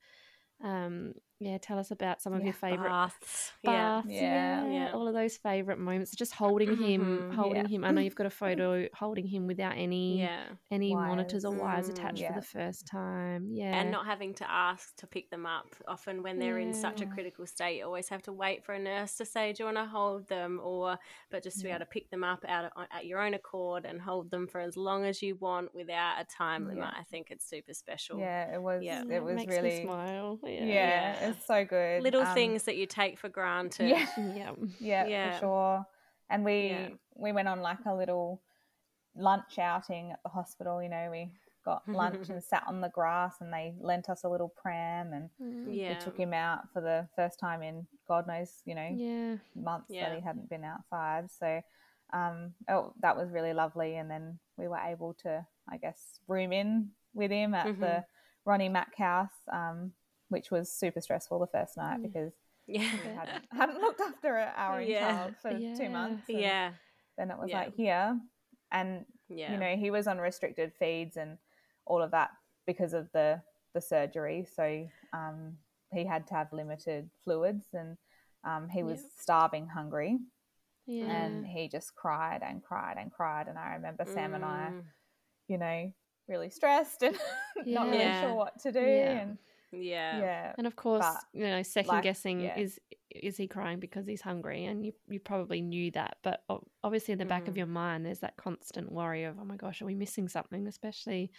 [0.62, 3.52] Um, yeah, tell us about some of Yeah, your favorite Baths.
[3.62, 3.70] Yeah.
[3.72, 4.08] baths.
[4.10, 4.20] Yeah.
[4.66, 4.70] Yeah.
[4.70, 4.92] Yeah.
[4.92, 6.14] all of those favorite moments.
[6.14, 7.34] Just holding him, Mhm.
[7.34, 7.68] holding Yeah.
[7.68, 7.84] him.
[7.84, 10.44] I know you've got a photo holding him without any Yeah.
[10.70, 11.88] any monitors or wires Wires.
[11.88, 13.48] attached Mm, for the first time.
[13.52, 15.74] Yeah, And not having to ask to pick them up.
[15.88, 18.78] Often, when they're in such a critical state, you always have to wait for a
[18.78, 20.98] nurse to say, "Do you want to hold them?" Or,
[21.30, 23.86] but just to be able to pick them up out of, at your own accord
[23.86, 26.84] and hold them for as long as you want without a time limit.
[26.84, 27.00] Yeah.
[27.00, 28.18] I think it's super special.
[28.18, 28.82] Yeah, it was.
[28.82, 29.04] Yeah.
[29.08, 29.70] It was makes really.
[29.78, 30.38] me smile.
[30.42, 31.29] Yeah, Yeah, Yeah.
[31.36, 32.02] It's so good.
[32.02, 33.88] Little Um, things that you take for granted.
[33.88, 35.32] Yeah, yeah, yeah, Yeah.
[35.32, 35.86] for sure.
[36.28, 36.88] And we Yeah.
[37.16, 38.40] we went on like a little
[39.14, 40.82] lunch outing at the hospital.
[40.82, 41.32] You know, we
[41.64, 45.30] got lunch and sat on the grass, and they lent us a little pram, and
[45.40, 45.76] Mm.
[45.76, 45.88] Yeah.
[45.90, 49.90] we took him out for the first time in God knows, you know, yeah, months
[49.90, 50.08] Yeah.
[50.08, 51.30] that he hadn't been outside.
[51.30, 51.60] So
[52.12, 53.96] um, oh, that was really lovely.
[53.96, 57.78] And then we were able to, I guess, room in with him at Mhm.
[57.80, 58.04] the
[58.44, 59.92] Ronnie Mack house, um,
[60.30, 62.02] which was super stressful the first night Mm.
[62.02, 62.32] because
[62.66, 62.80] Yeah.
[63.04, 65.00] we hadn't, hadn't looked after our own Yeah.
[65.12, 65.74] child for Yeah.
[65.76, 66.28] two months.
[66.28, 66.72] and Yeah.
[67.18, 67.58] Then it was Yeah.
[67.58, 68.18] like here.
[68.72, 69.52] And, Yeah.
[69.52, 71.36] you know, he was on restricted feeds and
[71.84, 72.30] all of that
[72.66, 73.42] because of the,
[73.74, 74.44] the surgery.
[74.44, 75.58] So um,
[75.92, 77.98] he had to have limited fluids and
[78.44, 79.10] um, he was Yep.
[79.18, 80.18] starving hungry
[80.86, 81.04] yeah.
[81.06, 83.48] and he just cried and cried and cried.
[83.48, 84.84] And I remember Sam and I, Mm.
[85.48, 85.92] you know,
[86.28, 87.18] really stressed and
[87.66, 88.80] not really sure what to do.
[88.80, 89.18] Yeah.
[89.22, 89.38] And
[89.72, 90.18] Yeah.
[90.18, 92.58] yeah, and of course, but, you know, second like, guessing yeah.
[92.58, 92.78] is
[93.10, 96.42] is he crying because he's hungry, and you you probably knew that, but
[96.82, 97.58] obviously in the back of Mhm.
[97.58, 101.30] your mind, there's that constant worry of, oh my gosh, are we missing something, especially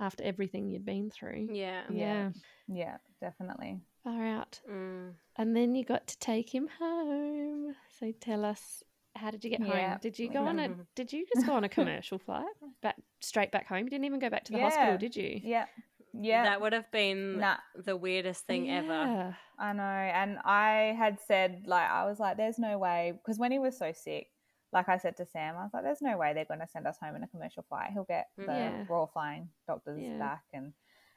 [0.00, 1.48] after everything you'd been through.
[1.52, 1.82] Yeah.
[1.90, 2.30] Yeah,
[2.68, 3.80] yeah, definitely.
[4.04, 4.60] far out.
[4.70, 5.14] Mm.
[5.36, 7.74] And then you got to take him home.
[7.98, 8.82] So tell us,
[9.16, 9.98] how did you get Yeah, home?
[10.00, 10.68] Did you go on a?
[10.94, 12.46] Did you just go on a commercial flight
[12.82, 13.84] back straight back home?
[13.84, 15.40] You didn't even go back to the hospital, did you?
[15.42, 15.66] Yeah,
[16.20, 16.44] yeah.
[16.44, 17.56] That would have been Nah.
[17.74, 19.36] the weirdest thing ever.
[19.58, 19.82] I know.
[19.82, 23.76] And I had said, like, I was like, there's no way, because when he was
[23.78, 24.28] so sick,
[24.72, 26.86] like I said to Sam, I was like, there's no way they're going to send
[26.86, 27.90] us home in a commercial flight.
[27.92, 28.84] He'll get the Yeah.
[28.88, 30.18] Royal Flying Doctors Yeah.
[30.18, 30.42] back.
[30.52, 30.72] And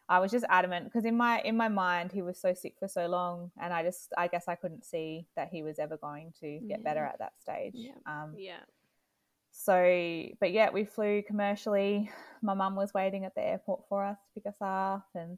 [0.08, 2.88] I was just adamant because in my in my mind he was so sick for
[2.88, 6.34] so long, and I just I guess I couldn't see that he was ever going
[6.40, 7.74] to get better at that stage.
[7.76, 7.92] Yeah.
[8.08, 8.62] Um, Yeah.
[9.62, 12.10] So, but yeah, we flew commercially.
[12.42, 15.38] My mum was waiting at the airport for us to pick us up, and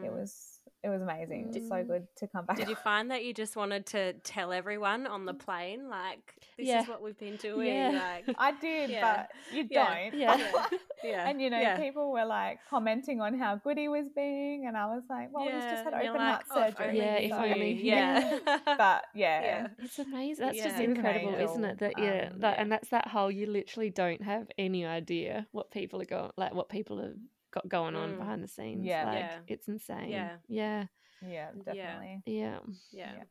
[0.00, 0.12] it Mm.
[0.12, 0.55] was
[0.86, 1.48] it was amazing.
[1.54, 1.86] It was so Mm.
[1.88, 2.56] good to come back.
[2.56, 6.68] Did you find that you just wanted to tell everyone on the plane, like, this
[6.68, 6.82] Yeah.
[6.82, 7.66] is what we've been doing?
[7.66, 7.90] Yeah.
[8.26, 9.00] Like, I did, Yeah.
[9.26, 9.86] but you Yeah.
[10.10, 10.14] don't.
[10.20, 10.36] Yeah.
[11.04, 11.28] yeah.
[11.28, 11.76] and you know, yeah.
[11.76, 15.44] people were like commenting on how good he was being, and I was like, well,
[15.44, 16.86] he's just had open like, heart "Oh, surgery.
[16.86, 17.72] only Yeah, you if so- only.
[17.82, 18.38] Yeah.
[18.64, 19.66] but yeah, Yeah.
[19.80, 20.46] It's amazing.
[20.46, 20.82] That's just Yeah.
[20.84, 21.78] incredible, Angel, isn't it?
[21.78, 22.62] That yeah, um, that, yeah.
[22.62, 26.54] and that's that whole you literally don't have any idea what people are going like
[26.54, 27.16] what people have
[27.56, 28.18] got going on Mm.
[28.18, 28.84] behind the scenes.
[28.84, 29.04] Yeah.
[29.06, 29.38] like, Yeah.
[29.48, 30.10] it's insane.
[30.10, 30.36] Yeah.
[30.48, 30.84] yeah,
[31.26, 32.22] yeah, definitely.
[32.26, 32.58] yeah.
[32.92, 33.12] yeah.
[33.16, 33.22] Yeah.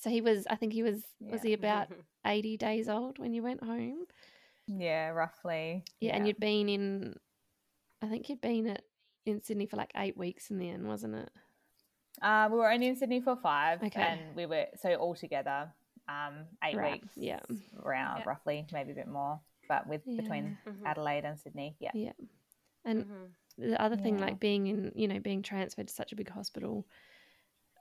[0.00, 0.46] So he was.
[0.48, 1.02] I think he was.
[1.20, 1.88] Was he about
[2.26, 4.06] eighty days old when you went home?
[4.66, 5.84] Yeah, roughly.
[6.00, 7.16] Yeah, and you'd been in.
[8.00, 8.82] I think you'd been at
[9.26, 11.30] in Sydney for like eight weeks in the end, wasn't it?
[12.22, 14.00] Uh, we were only in Sydney for five, Okay.
[14.00, 15.70] and we were so all together
[16.08, 17.14] um, eight Right, weeks.
[17.16, 17.40] yeah.
[17.84, 18.24] around Yeah.
[18.28, 20.86] roughly, maybe a bit more, but with between Mhm.
[20.86, 22.12] Adelaide and Sydney, yeah, Yeah.
[22.88, 23.28] And Mhm.
[23.58, 24.24] the other thing Yeah.
[24.26, 26.86] like being in you know being transferred to such a big hospital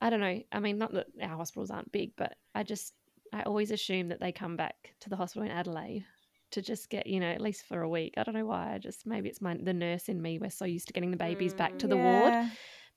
[0.01, 2.93] i don't know i mean not that our hospitals aren't big but i just
[3.31, 6.03] i always assume that they come back to the hospital in adelaide
[6.51, 8.13] to just get you know at least for a week.
[8.17, 8.73] I don't know why.
[8.73, 10.39] I just maybe it's my the nurse in me.
[10.39, 12.37] We're so used to getting the babies back to the ward,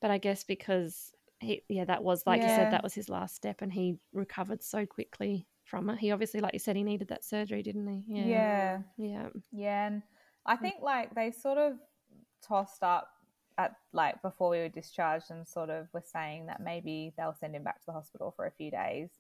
[0.01, 3.35] but I guess because he yeah that was like you said that was his last
[3.35, 5.99] step, and he recovered so quickly from it.
[5.99, 8.05] He obviously, like you said, he needed that surgery, didn't he?
[8.07, 8.79] Yeah, yeah.
[8.97, 10.03] yeah, Yeah, and
[10.47, 11.73] I think like they sort of
[12.47, 13.09] tossed up
[13.59, 17.55] at like before we were discharged and sort of were saying that maybe they'll send
[17.55, 19.11] him back to the hospital for a few days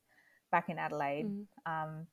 [0.51, 1.27] back in Adelaide.
[1.27, 1.45] Mm.
[1.66, 2.07] Um,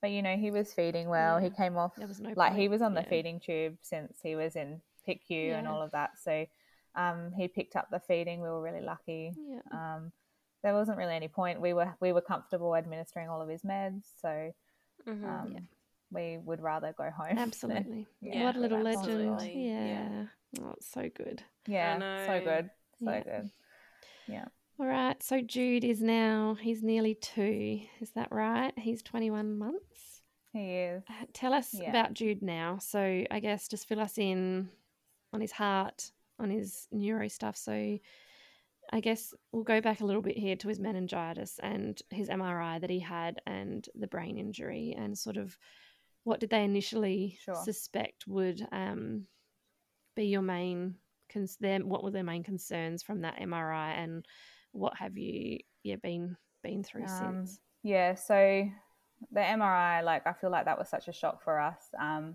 [0.00, 1.38] but you know he was feeding well.
[1.38, 3.08] He came off There was no like he was on the yeah.
[3.08, 6.10] feeding tube since he was in PICU and all of that.
[6.22, 6.46] So
[6.94, 8.40] um, he picked up the feeding.
[8.40, 9.32] We were really lucky.
[9.36, 9.60] yeah.
[9.72, 10.12] Um,
[10.62, 11.60] there wasn't really any point.
[11.60, 14.50] We were we were comfortable administering all of his meds, so
[15.06, 15.24] Mhm.
[15.24, 15.68] um,
[16.10, 17.28] we would rather go home.
[17.28, 18.06] than- Absolutely.
[18.20, 19.40] Yeah, what a little legend.
[19.42, 19.84] Yeah.
[19.86, 20.24] yeah.
[20.60, 21.42] Oh, it's so good.
[21.66, 22.44] Yeah, so know.
[22.44, 22.70] good,
[23.02, 23.22] so Yeah.
[23.22, 23.50] good.
[24.28, 24.44] Yeah,
[24.78, 25.22] All right.
[25.22, 27.80] So Jude is now, he's nearly two.
[28.00, 28.76] Is that right?
[28.78, 30.22] He's 21 months.
[30.52, 31.04] he is.
[31.08, 31.90] Uh, Tell us Yeah.
[31.90, 32.78] about Jude now.
[32.78, 34.70] So I guess just fill us in
[35.32, 37.56] on his heart, on his neuro stuff.
[37.56, 37.98] So
[38.92, 42.80] I guess we'll go back a little bit here to his meningitis and his MRI
[42.80, 45.58] that he had and the brain injury and sort of
[46.24, 47.54] what did they initially Sure.
[47.54, 49.26] suspect would um,
[50.16, 50.96] be your main
[51.32, 54.24] cons- their, what were their main concerns from that MRI and
[54.72, 57.08] what have you yeah been been through Um,
[57.46, 57.60] since?
[57.82, 58.68] Yeah, so
[59.30, 61.78] the MRI, like I feel like that was such a shock for us.
[62.00, 62.34] Um,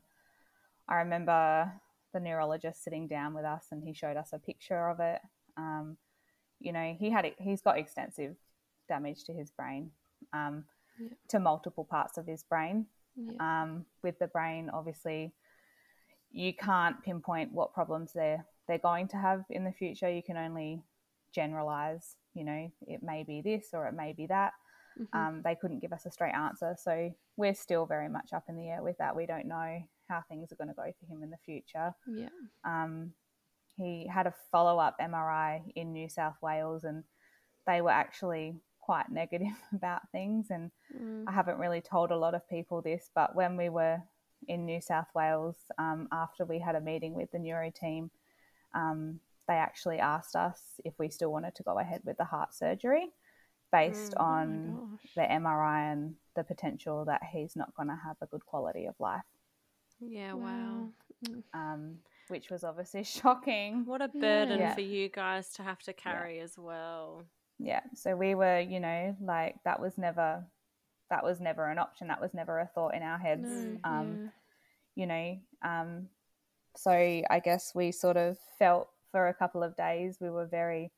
[0.88, 1.72] I remember
[2.14, 5.20] the neurologist sitting down with us and he showed us a picture of it.
[5.58, 5.98] Um,
[6.60, 8.36] you know, he had he's got extensive
[8.88, 9.92] damage to his brain,
[10.34, 10.66] um,
[11.00, 11.10] Yeah.
[11.30, 12.86] to multiple parts of his brain.
[13.18, 13.34] Yeah.
[13.64, 15.34] um, with the brain obviously
[16.32, 20.38] you can't pinpoint what problems they're they're going to have in the future you can
[20.38, 20.82] only
[21.34, 24.54] generalize you know it may be this or it may be that
[25.00, 25.16] Mhm.
[25.18, 28.58] um, they couldn't give us a straight answer so we're still very much up in
[28.58, 31.24] the air with that we don't know how things are going to go for him
[31.24, 32.28] in the future yeah.
[32.66, 33.14] um,
[33.78, 37.04] he had a follow up MRI in New South Wales, and
[37.66, 40.48] they were actually quite negative about things.
[40.52, 41.24] And Mm.
[41.26, 44.04] I haven't really told a lot of people this, but when we were
[44.48, 48.12] in New South Wales, um, after we had a meeting with the neuro team,
[48.74, 52.54] um, they actually asked us if we still wanted to go ahead with the heart
[52.54, 53.12] surgery
[53.72, 54.22] based Mm.
[54.22, 55.14] Oh on gosh.
[55.16, 58.96] the MRI and the potential that he's not going to have a good quality of
[59.00, 59.24] life,
[60.00, 60.90] Yeah, wow.
[61.54, 63.86] um, which was obviously shocking.
[63.86, 64.74] What a burden Yeah.
[64.74, 67.26] for you guys to have to carry as well.
[67.60, 70.44] yeah so we were you know like that was never
[71.12, 74.32] that was never an option that was never a thought in our heads No, um
[74.96, 76.08] you know um
[76.76, 80.92] so i guess we sort of felt for a couple of days we were very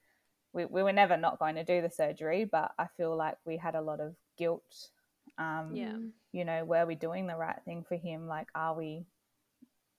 [0.53, 3.57] we, we were never not going to do the surgery but i feel like we
[3.57, 4.89] had a lot of guilt
[5.38, 5.97] um Yeah.
[6.32, 8.28] You know were we doing the right thing for him?
[8.28, 9.05] Like are we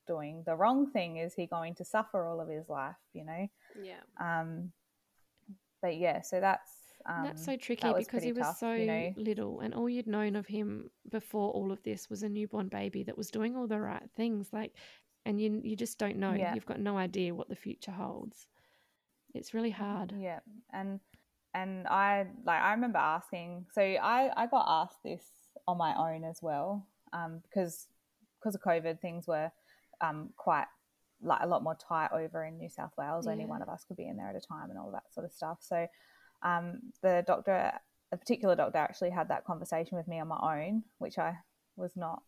[0.06, 1.16] doing the wrong thing?
[1.16, 3.48] Is he going to suffer all of his life you know?
[3.82, 4.02] Yeah.
[4.20, 4.72] um
[5.82, 6.70] but yeah so that's
[7.06, 9.14] um, That's so tricky that because he was tough, so you know.
[9.16, 13.02] little, and all you'd known of him before all of this was a newborn baby
[13.04, 14.48] that was doing all the right things.
[14.52, 14.72] Like,
[15.26, 16.32] and you you just don't know.
[16.32, 16.54] Yeah.
[16.54, 18.46] You've got no idea what the future holds.
[19.34, 20.14] It's really hard.
[20.18, 20.40] Yeah,
[20.72, 21.00] and
[21.52, 23.66] and I like I remember asking.
[23.72, 25.24] So I I got asked this
[25.66, 27.86] on my own as well, um, because
[28.40, 29.50] because of COVID, things were
[30.00, 30.66] um quite
[31.22, 33.26] like a lot more tight over in New South Wales.
[33.26, 35.26] Only one of us could be in there at a time, and all that sort
[35.26, 35.58] of stuff.
[35.60, 35.86] So,
[36.44, 37.72] um, the doctor,
[38.12, 41.36] a particular doctor, actually had that conversation with me on my own, which I
[41.76, 42.22] was not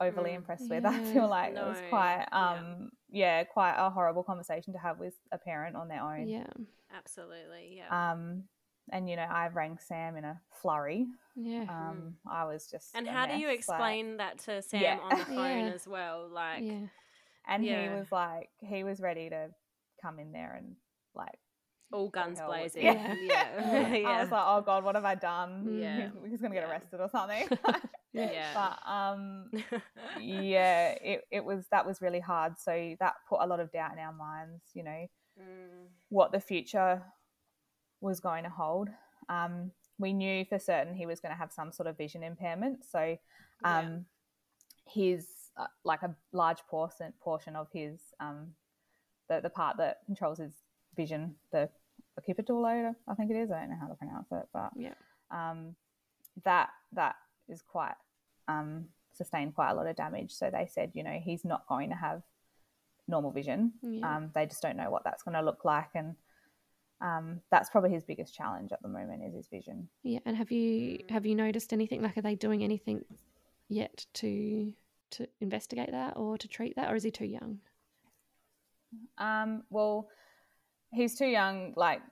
[0.00, 0.36] overly Mm.
[0.36, 0.84] impressed with.
[0.96, 2.50] I feel like it was quite yeah.
[2.50, 6.26] um yeah quite a horrible conversation to have with a parent on their own.
[6.26, 6.46] Yeah,
[6.96, 7.76] Absolutely.
[7.76, 8.10] Yeah.
[8.12, 8.44] Um,
[8.90, 11.06] and you know, I rang Sam in a flurry.
[11.36, 12.94] yeah, Um, I was just.
[12.96, 14.98] and a how do you mess, like- explain that to Sam Yeah.
[15.02, 15.72] on the phone Yeah.
[15.74, 16.28] as well?
[16.28, 16.86] Like, yeah.
[17.46, 19.50] and he was like, he was ready to
[20.00, 20.74] come in there and
[21.14, 21.38] like.
[21.92, 22.84] All guns blazing.
[22.84, 23.14] Yeah.
[23.20, 23.94] Yeah.
[23.94, 24.08] yeah.
[24.08, 25.78] I was like, oh god, what have I done?
[25.80, 26.08] Yeah.
[26.22, 27.48] He's, he's gonna get arrested or something.
[28.14, 28.48] Yeah.
[28.52, 29.46] But um,
[30.20, 32.58] yeah, it, it was that was really hard.
[32.58, 34.60] So that put a lot of doubt in our minds.
[34.74, 35.06] You know,
[35.40, 37.02] Mm, what the future
[38.00, 38.88] was going to hold.
[39.28, 42.84] Um, we knew for certain he was going to have some sort of vision impairment.
[42.90, 43.16] So,
[43.62, 43.78] yeah.
[43.78, 44.04] um,
[44.86, 45.26] his
[45.56, 48.48] uh, like a large portion portion of his um,
[49.28, 50.52] the the part that controls his
[50.96, 51.68] vision, the
[52.20, 53.50] occipitalo, I think it is.
[53.50, 54.94] I don't know how to pronounce it, but Yeah.
[55.30, 55.74] um,
[56.44, 57.16] that that
[57.48, 57.94] is quite
[58.48, 60.32] um, sustained quite a lot of damage.
[60.32, 62.22] So they said, you know, he's not going to have
[63.08, 63.72] normal vision.
[63.82, 64.16] Yeah.
[64.16, 66.14] Um, they just don't know what that's going to look like, and
[67.00, 69.88] um, that's probably his biggest challenge at the moment is his vision.
[70.02, 72.02] Yeah, and have you have you noticed anything?
[72.02, 73.04] Like, are they doing anything
[73.68, 74.72] yet to
[75.12, 77.58] to investigate that or to treat that, or is he too young?
[79.18, 80.08] Um, well,
[80.92, 82.02] he's too young, like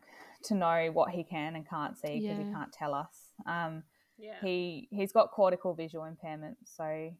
[0.44, 2.44] to know what he can and can't see because Yeah.
[2.44, 3.32] he can't tell us.
[3.46, 3.84] Um,
[4.18, 4.40] Yeah.
[4.42, 7.10] he he's got cortical visual impairment, so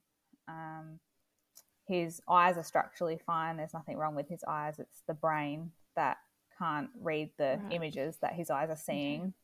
[0.48, 0.98] um,
[1.86, 3.56] his eyes are structurally fine.
[3.56, 4.78] There's nothing wrong with his eyes.
[4.78, 6.18] It's the brain that
[6.58, 7.72] can't read the Right.
[7.72, 9.34] images that his eyes are seeing.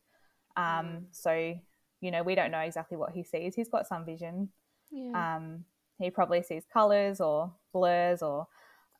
[0.57, 1.05] Um, Mm.
[1.13, 1.61] So
[2.01, 3.55] you know we don't know exactly what he sees.
[3.55, 4.53] He's got some vision.
[4.91, 5.37] Yeah.
[5.37, 5.65] Um,
[5.99, 8.47] he probably sees colors or blurs or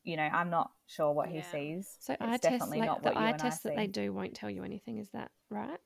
[0.07, 1.97] you know I'm not sure what he sees.
[1.99, 4.11] so it's eye tests, definitely like not the what eye and tests that they do
[4.13, 4.97] won't tell you anything.
[4.97, 5.79] Is that right?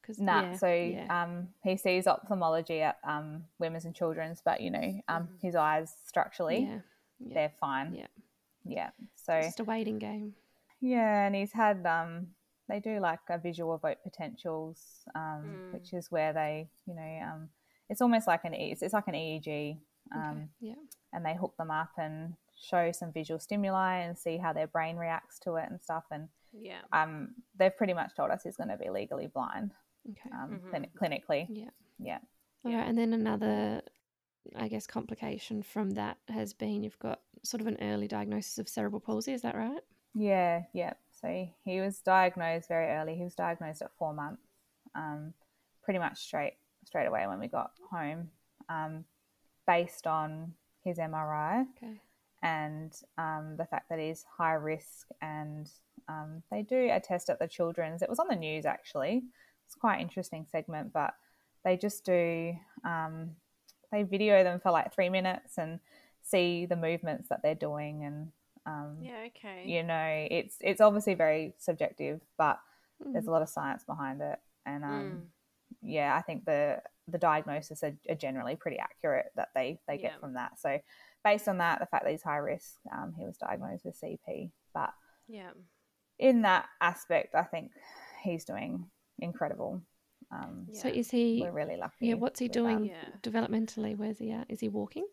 [0.00, 1.22] Because Nah, yeah, so yeah.
[1.24, 5.40] um, he sees ophthalmology at um, women's and children's, but you know, um, Mhm.
[5.42, 6.78] his eyes structurally, yeah,
[7.18, 7.34] yeah.
[7.34, 7.94] they're fine.
[7.94, 8.06] Yeah.
[8.64, 8.90] yeah.
[9.16, 10.34] So just a waiting game.
[10.80, 12.28] yeah, and he's had um,
[12.68, 14.78] they do like a visual evoked potentials,
[15.14, 15.72] um, Mm.
[15.72, 17.48] which is where they, you know, um,
[17.88, 19.78] it's almost like an E- it's, it's like an EEG,
[20.14, 20.48] um, okay.
[20.60, 20.74] Yeah.
[21.14, 24.96] and they hook them up and show some visual stimuli and see how their brain
[24.96, 26.04] reacts to it and stuff.
[26.10, 26.80] And Yeah.
[26.92, 29.74] um, they've pretty much told us he's going to be legally blind,
[30.10, 30.30] Okay.
[30.30, 30.70] um, Mhm.
[30.70, 31.46] clini- clinically.
[31.48, 31.70] Yeah.
[31.98, 32.18] Yeah.
[32.64, 32.78] All Yeah.
[32.78, 33.82] right, and then another,
[34.56, 38.68] I guess, complication from that has been you've got sort of an early diagnosis of
[38.68, 39.32] cerebral palsy.
[39.32, 39.82] Is that right?
[40.14, 40.94] Yeah, yeah.
[41.10, 43.16] So he was diagnosed very early.
[43.16, 44.46] He was diagnosed at four months,
[44.94, 45.34] um,
[45.82, 48.30] pretty much straight straight away when we got home,
[48.68, 49.04] um,
[49.66, 51.98] based on his MRI Okay.
[52.44, 55.08] And um, the fact that he's high risk.
[55.20, 55.68] And
[56.08, 58.02] um, they do a test at the children's.
[58.02, 59.24] It was on the news actually.
[59.66, 61.14] It's quite an interesting segment, but
[61.64, 62.54] they just do.
[62.84, 63.30] Um,
[63.90, 65.80] they video them for like three minutes and
[66.22, 68.32] see the movements that they're doing and
[68.66, 69.24] um, Yeah.
[69.28, 69.62] Okay.
[69.66, 72.58] you know it's it's obviously very subjective but
[73.12, 73.28] there's Mm.
[73.28, 75.20] a lot of science behind it and um Mm.
[75.82, 80.12] yeah i think the the diagnosis are, are generally pretty accurate that they they get
[80.12, 80.18] Yeah.
[80.18, 80.80] from that so
[81.24, 84.50] based on that the fact that he's high risk um, he was diagnosed with cp
[84.74, 84.92] but
[85.28, 85.50] Yeah.
[86.18, 87.72] in that aspect i think
[88.22, 88.86] he's doing
[89.18, 89.80] incredible
[90.30, 91.40] um So is he?
[91.42, 92.14] we're really lucky Yeah.
[92.14, 93.04] What's he doing Yeah.
[93.22, 93.96] developmentally?
[93.96, 94.50] Where's he at?
[94.50, 95.06] Is he walking?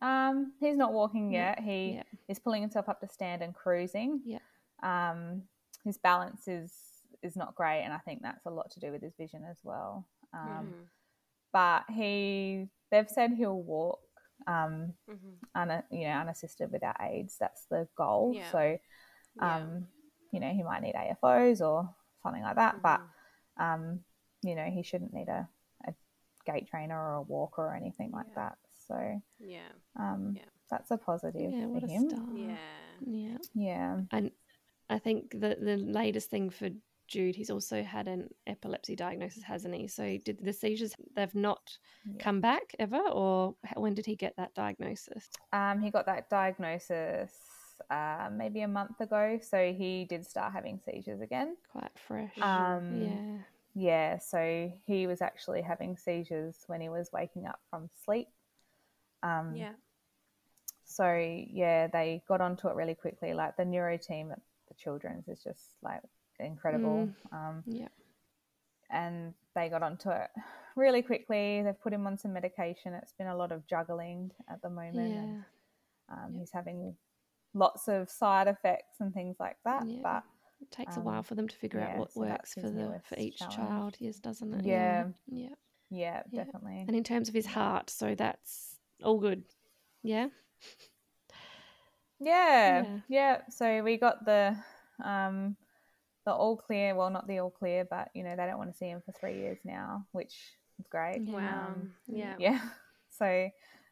[0.00, 1.60] Um, he's not walking Yeah, yet.
[1.60, 2.02] He yeah.
[2.28, 4.20] is pulling himself up to stand and cruising.
[4.24, 4.40] Yeah.
[4.82, 5.42] Um,
[5.84, 6.72] his balance is
[7.22, 9.58] is not great, and I think that's a lot to do with his vision as
[9.62, 10.08] well.
[10.34, 10.88] Um, Mhm.
[11.52, 14.00] But he, they've said he'll walk,
[14.46, 15.38] um, Mhm.
[15.54, 17.36] un, you know, unassisted without aids.
[17.38, 18.34] That's the goal.
[18.34, 18.50] Yeah.
[18.50, 18.78] So,
[19.36, 19.56] Yeah.
[19.56, 19.86] um,
[20.32, 21.88] you know, he might need AFOs or
[22.22, 23.08] something like that, but Mhm.
[23.58, 24.04] um,
[24.42, 25.48] you know, he shouldn't need a,
[25.86, 25.94] a
[26.46, 28.34] gait trainer or a walker or anything like Yeah.
[28.34, 28.58] that.
[28.88, 29.72] So, Yeah.
[29.98, 30.44] um, Yeah.
[30.70, 31.66] that's a positive Yeah.
[31.66, 32.08] for What a him.
[32.08, 32.58] star.
[33.06, 33.38] Yeah.
[33.54, 34.00] Yeah.
[34.10, 34.30] And
[34.88, 36.70] I think the the latest thing for
[37.12, 39.86] Jude, he's also had an epilepsy diagnosis, hasn't he?
[39.86, 42.18] So did the seizures they've not Yeah.
[42.18, 45.28] come back ever, or when did he get that diagnosis?
[45.52, 47.34] Um, he got that diagnosis
[47.90, 51.54] uh, maybe a month ago, so he did start having seizures again.
[51.70, 52.38] Quite fresh.
[52.40, 53.38] Um, yeah.
[53.74, 58.28] Yeah, so he was actually having seizures when he was waking up from sleep.
[59.22, 59.74] Um, Yeah.
[60.84, 63.34] So yeah, they got onto it really quickly.
[63.34, 66.00] Like the neuro team at the children's is just like
[66.40, 67.08] incredible.
[67.30, 67.88] Um, Yeah.
[68.90, 70.30] and they got onto it
[70.76, 71.62] really quickly.
[71.62, 72.94] They've put him on some medication.
[72.94, 75.10] It's been a lot of juggling at the moment.
[75.10, 75.18] Yeah.
[75.22, 75.44] And,
[76.08, 76.40] um, Yep.
[76.40, 76.96] He's having
[77.54, 79.86] lots of side effects and things like that.
[79.88, 80.00] Yeah.
[80.02, 80.24] But
[80.60, 83.00] It takes a um, while for them to figure out what so works for the
[83.04, 83.56] for each challenge.
[83.56, 84.64] child, yes, doesn't it?
[84.64, 85.08] Yeah.
[85.26, 85.48] Yeah.
[85.90, 86.44] yeah, Yeah.
[86.44, 86.84] definitely.
[86.86, 89.44] And in terms of his heart, so that's all good.
[90.02, 90.28] Yeah.
[92.20, 92.98] Yeah, Yeah.
[93.08, 93.40] yeah.
[93.50, 94.56] So we got the
[95.02, 95.56] um
[96.24, 96.94] the all clear.
[96.94, 99.12] Well, not the all clear, but you know they don't want to see him for
[99.12, 100.34] three years now, which
[100.78, 101.22] is great.
[101.26, 101.32] Yeah.
[101.32, 101.68] Wow.
[101.74, 102.34] Um, yeah.
[102.38, 102.60] yeah.
[103.18, 103.50] So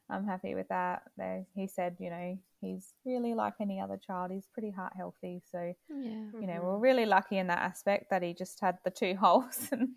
[0.09, 1.03] I'm happy with that.
[1.19, 4.31] They, he said, you know, he's really like any other child.
[4.33, 5.43] He's pretty heart healthy.
[5.53, 6.25] So Yeah.
[6.41, 6.63] you know Mhm.
[6.63, 9.69] we're really lucky in that aspect that he just had the two holes.
[9.73, 9.91] And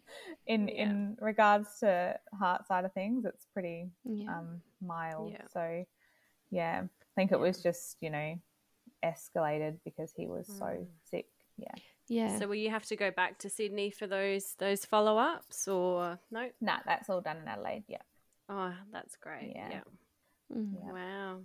[0.45, 0.83] in Yeah.
[0.83, 4.39] in regards to heart side of things, it's pretty Yeah.
[4.39, 5.31] um, mild.
[5.31, 5.47] Yeah.
[5.53, 5.85] So,
[6.51, 7.41] yeah, I think it Yeah.
[7.47, 8.35] was just, you know,
[9.03, 10.87] escalated because he was so Mm.
[11.05, 11.27] sick.
[11.57, 11.75] Yeah.
[12.07, 12.39] Yeah.
[12.39, 16.19] So will you have to go back to Sydney for those those follow ups or
[16.31, 16.49] no?
[16.61, 17.83] Nah, that's all done in Adelaide.
[17.87, 18.01] Yeah.
[18.49, 19.53] Oh, that's great.
[19.55, 19.69] Yeah.
[19.71, 20.57] Yeah.
[20.57, 20.73] Mm.
[20.73, 20.91] Yeah.
[20.91, 21.39] Wow.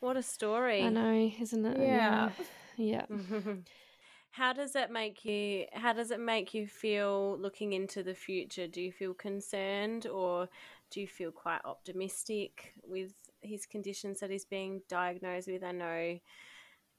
[0.00, 0.82] What a story.
[0.82, 1.78] I know, isn't it?
[1.78, 2.30] Yeah.
[2.76, 3.06] Yeah.
[4.30, 8.66] how does it make you how does it make you feel looking into the future?
[8.66, 10.48] Do you feel concerned or
[10.90, 13.12] do you feel quite optimistic with
[13.42, 15.62] his conditions that he's being diagnosed with?
[15.62, 16.18] I know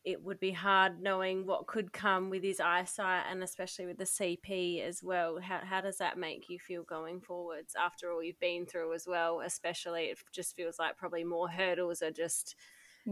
[0.03, 4.05] it would be hard knowing what could come with his eyesight and especially with the
[4.05, 5.39] CP as well.
[5.39, 9.07] How, how does that make you feel going forwards after all you've been through as
[9.07, 9.41] well?
[9.41, 12.55] Especially, it just feels like probably more hurdles are just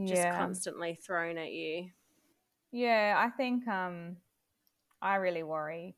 [0.06, 0.30] just Yeah.
[0.30, 1.92] constantly thrown at you.
[2.72, 4.18] Yeah, I think um,
[5.02, 5.96] I really worry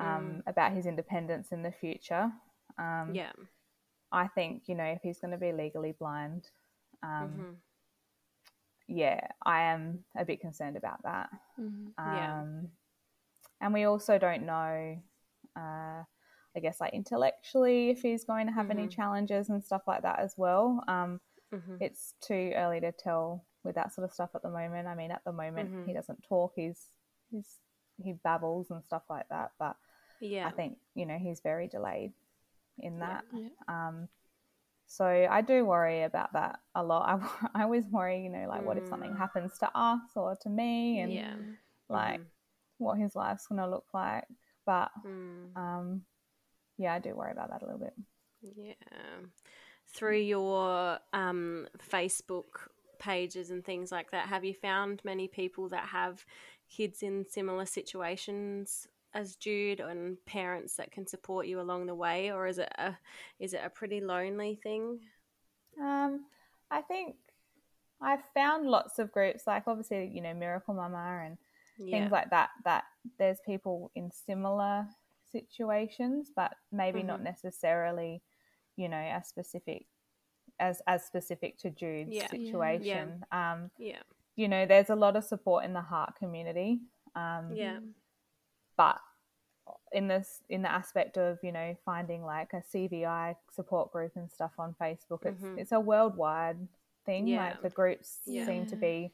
[0.00, 0.42] um, Mm.
[0.46, 2.32] about his independence in the future.
[2.78, 3.32] Um, Yeah.
[4.12, 6.50] I think, you know, if he's going to be legally blind,
[7.02, 7.52] um, hmm
[8.88, 11.30] yeah, I am a bit concerned about that.
[11.58, 11.94] Mhm.
[12.04, 12.30] Yeah.
[12.40, 12.68] Um,
[13.60, 14.98] And we also don't know,
[15.56, 16.04] uh,
[16.56, 18.90] I guess, like intellectually, if he's going to have any Mhm.
[18.90, 20.82] challenges and stuff like that as well.
[20.88, 21.20] Um,
[21.50, 24.88] hmm it's too early to tell with that sort of stuff at the moment.
[24.88, 26.52] I mean, at the moment, he doesn't talk.
[26.56, 26.86] He's
[27.30, 27.58] he's
[28.02, 29.52] he babbles and stuff like that.
[29.58, 29.76] But
[30.20, 30.46] Yeah.
[30.46, 32.12] I think you know he's very delayed
[32.78, 33.06] in Yeah.
[33.08, 33.24] that.
[33.32, 33.48] Yeah.
[33.68, 34.08] Um,
[34.92, 37.08] so I do worry about that a lot.
[37.08, 39.16] I, I always worry, you know, like what if something Mm.
[39.16, 41.36] happens to us or to me, and Yeah.
[41.88, 42.26] like Mhm.
[42.78, 44.24] what his life's gonna look like.
[44.66, 45.56] But Mm.
[45.56, 46.02] um,
[46.78, 47.94] yeah, I do worry about that a little bit.
[48.42, 48.74] Yeah.
[49.88, 52.68] Through your um, Facebook
[52.98, 56.24] pages and things like that, have you found many people that have
[56.70, 62.30] kids in similar situations as Jude and parents that can support you along the way,
[62.32, 62.96] or is it a
[63.38, 65.00] is it a pretty lonely thing?
[65.80, 66.26] Um,
[66.70, 67.16] I think
[68.00, 71.38] I've found lots of groups, like obviously, you know, Miracle Mumma and
[71.78, 72.00] Yeah.
[72.00, 72.84] things like that, that
[73.18, 74.86] there's people in similar
[75.30, 77.24] situations, but maybe not Mhm.
[77.24, 78.22] necessarily,
[78.76, 79.86] you know, as specific
[80.58, 82.22] as as specific to Jude's Yeah.
[82.22, 82.28] Yeah.
[82.30, 83.24] situation.
[83.32, 84.02] Um, yeah.
[84.36, 86.80] you know, there's a lot of support in the heart community.
[87.14, 87.80] Um, Yeah.
[88.82, 89.00] But
[89.92, 94.30] in this in the aspect of you know finding like a CVI support group and
[94.30, 95.58] stuff on Facebook, it's Mhm.
[95.58, 96.68] it's a worldwide
[97.06, 97.26] thing.
[97.26, 97.44] Yeah.
[97.44, 98.46] Like the groups Yeah.
[98.46, 99.12] seem to be,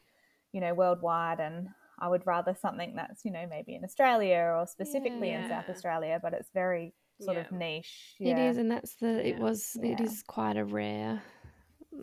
[0.52, 4.66] you know, worldwide, and I would rather something that's you know maybe in Australia or
[4.66, 8.16] specifically in South Australia, but it's very sort of niche.
[8.20, 8.50] It Yeah.
[8.50, 9.26] is, and that's the.
[9.26, 9.76] It was.
[9.82, 10.02] It Yeah.
[10.06, 11.22] is quite a rare,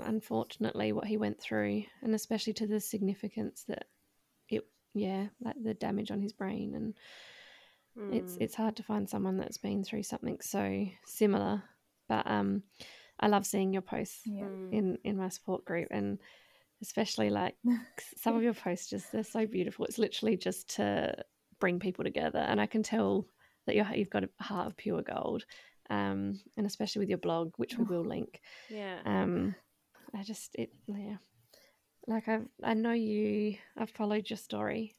[0.02, 3.86] unfortunately, what he went through, and especially to the significance that
[4.50, 4.68] it.
[4.94, 7.00] Yeah, like the damage on his brain, and it's
[7.98, 8.38] Mm.
[8.42, 11.64] it's hard to find someone that's been through something so similar.
[12.10, 12.64] But um,
[13.20, 14.44] I love seeing your posts Yeah.
[14.44, 14.74] Mm.
[14.74, 16.20] in in my support group, and
[16.82, 17.56] especially like
[18.18, 19.86] some of your posts just they're so beautiful.
[19.86, 21.16] It's literally just to
[21.60, 23.26] bring people together, and I can tell
[23.66, 25.46] that you're, you've got a heart of pure gold.
[25.90, 28.42] Um, and especially with your blog, which we will link.
[28.70, 28.98] yeah.
[29.06, 29.54] Um,
[30.16, 31.18] I just it yeah,
[32.08, 33.58] like I I know you.
[33.78, 34.96] I've followed your story.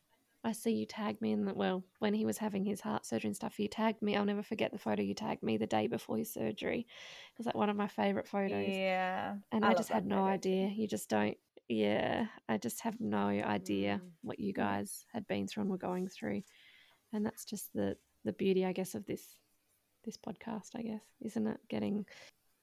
[0.46, 3.26] I see you tagged me in the well when he was having his heart surgery
[3.28, 3.58] and stuff.
[3.58, 4.14] You tagged me.
[4.14, 6.80] I'll never forget the photo you tagged me the day before his surgery.
[7.32, 9.34] It was like one of my favorite photos Yeah.
[9.50, 10.28] and I I, just had no photo.
[10.28, 10.68] idea.
[10.68, 11.36] You just don't.
[11.68, 14.10] Yeah, I just have no idea Mm.
[14.22, 16.42] what you guys had been through and were going through,
[17.12, 19.24] and that's just the the beauty, I guess, of this
[20.04, 20.76] this podcast.
[20.76, 21.58] I guess, isn't it?
[21.68, 22.06] Getting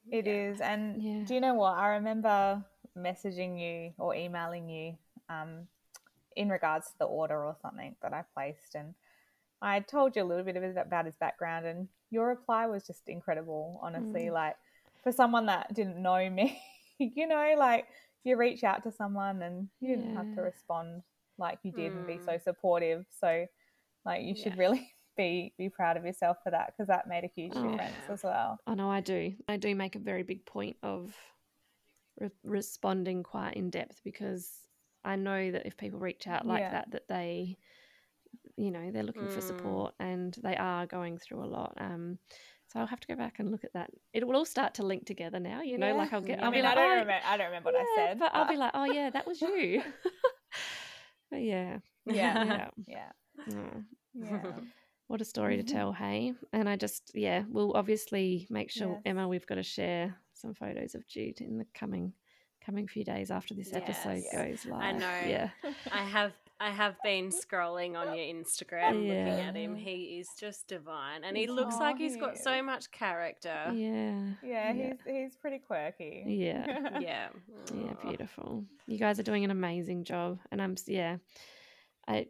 [0.10, 1.24] It is, and Yeah.
[1.26, 1.78] do you know what?
[1.78, 2.64] I remember
[2.98, 5.68] messaging you or emailing you um,
[6.36, 8.94] in regards to the order or something that I placed, and
[9.62, 12.86] I told you a little bit of it about his background, and your reply was
[12.86, 13.80] just incredible.
[13.82, 14.34] Honestly, Mm.
[14.34, 14.56] like
[15.04, 16.62] for someone that didn't know me,
[17.00, 17.88] you know, like
[18.24, 21.04] you reach out to someone and you didn't have to respond
[21.38, 22.26] like you did and be Mm.
[22.26, 23.06] so supportive.
[23.20, 23.46] So,
[24.06, 24.60] like, you should Yeah.
[24.60, 27.62] really be be proud of yourself for that because that made a huge Oh.
[27.70, 28.60] difference as well.
[28.66, 29.36] I know I do.
[29.48, 31.16] I do make a very big point of
[32.20, 34.60] re- responding quite in depth because
[35.06, 36.72] I know that if people reach out like Yeah.
[36.72, 37.58] that, that they,
[38.58, 39.44] you know, they're looking for Mm.
[39.44, 41.74] support and they are going through a lot.
[41.78, 42.18] Um,
[42.68, 43.92] so I'll have to go back and look at that.
[44.14, 45.62] It will all start to link together now.
[45.62, 45.94] You know, Yeah.
[45.94, 46.40] like I'll get.
[46.40, 47.22] I I'll I mean, be like, I don't "Oh, remember.
[47.26, 49.84] I don't remember what I said, but I'll be like, oh yeah, that was you.
[51.32, 53.12] but yeah, yeah, yeah.
[53.48, 53.80] yeah,
[54.16, 54.52] yeah.
[55.08, 55.68] what a story to Mhm.
[55.68, 56.34] tell, hey?
[56.54, 59.02] And I just, yeah, we'll obviously make sure Yes.
[59.06, 62.14] Emma, we've got to share some photos of Jude in the coming
[62.66, 64.64] coming few days after this episode Yes.
[64.64, 64.82] goes live.
[64.82, 65.20] I know.
[65.28, 65.50] Yeah.
[65.92, 69.76] I have I have been scrolling on your Instagram looking at him.
[69.76, 71.24] He is just divine.
[71.26, 73.72] And he looks Aw, like he's got so much character.
[73.74, 74.22] Yeah.
[74.42, 76.24] yeah, he's he's pretty quirky.
[76.26, 76.90] Yeah.
[77.02, 77.30] Yeah.
[77.74, 78.64] Yeah, beautiful.
[78.88, 81.18] You guys are doing an amazing job, and I'm yeah,
[82.08, 82.28] I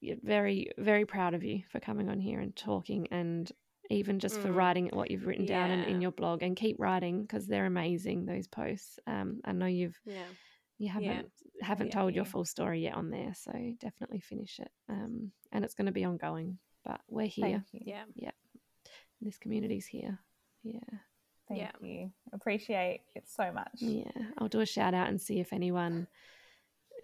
[0.00, 3.50] yeah, very very proud of you for coming on here and talking, and
[3.92, 4.54] even just for Mm.
[4.56, 8.24] writing what you've written down in, in your blog, and keep writing because they're amazing.
[8.26, 8.98] Those posts.
[9.06, 10.26] Um, I know you've Yeah.
[10.78, 11.30] you haven't
[11.60, 14.70] haven't Yeah, told your full story yet on there, so definitely finish it.
[14.88, 17.64] Um, and it's going to be ongoing, but we're here.
[17.72, 17.94] Thank you.
[18.16, 18.30] Yeah.
[19.20, 20.18] This community's here.
[20.64, 20.80] Yeah.
[21.46, 21.70] Thank Yeah.
[21.80, 22.12] you.
[22.32, 23.80] Appreciate it so much.
[23.80, 26.08] Yeah, I'll do a shout out and see if anyone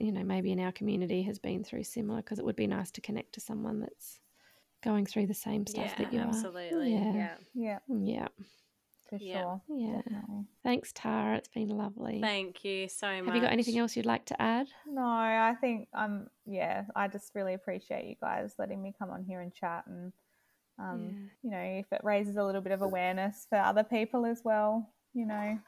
[0.01, 2.91] you know maybe in our community has been through similar because it would be nice
[2.93, 4.20] to connect to someone that's
[4.82, 6.96] going through the same stuff yeah, that you absolutely.
[6.96, 7.00] are.
[7.14, 7.36] Yeah.
[7.54, 8.28] Yeah, Yeah.
[9.08, 9.40] for Yeah.
[9.40, 9.62] sure.
[9.68, 9.96] Yeah.
[10.02, 10.44] Definitely.
[10.62, 11.36] Thanks, Tara.
[11.36, 12.20] It's been lovely.
[12.20, 13.26] Thank you so much.
[13.26, 14.68] Have you got anything else you'd like to add?
[14.86, 19.24] No, I think um yeah, I just really appreciate you guys letting me come on
[19.24, 20.12] here and chat and
[20.78, 24.42] um you know, if it raises a little bit of awareness for other people as
[24.44, 25.58] well, you know.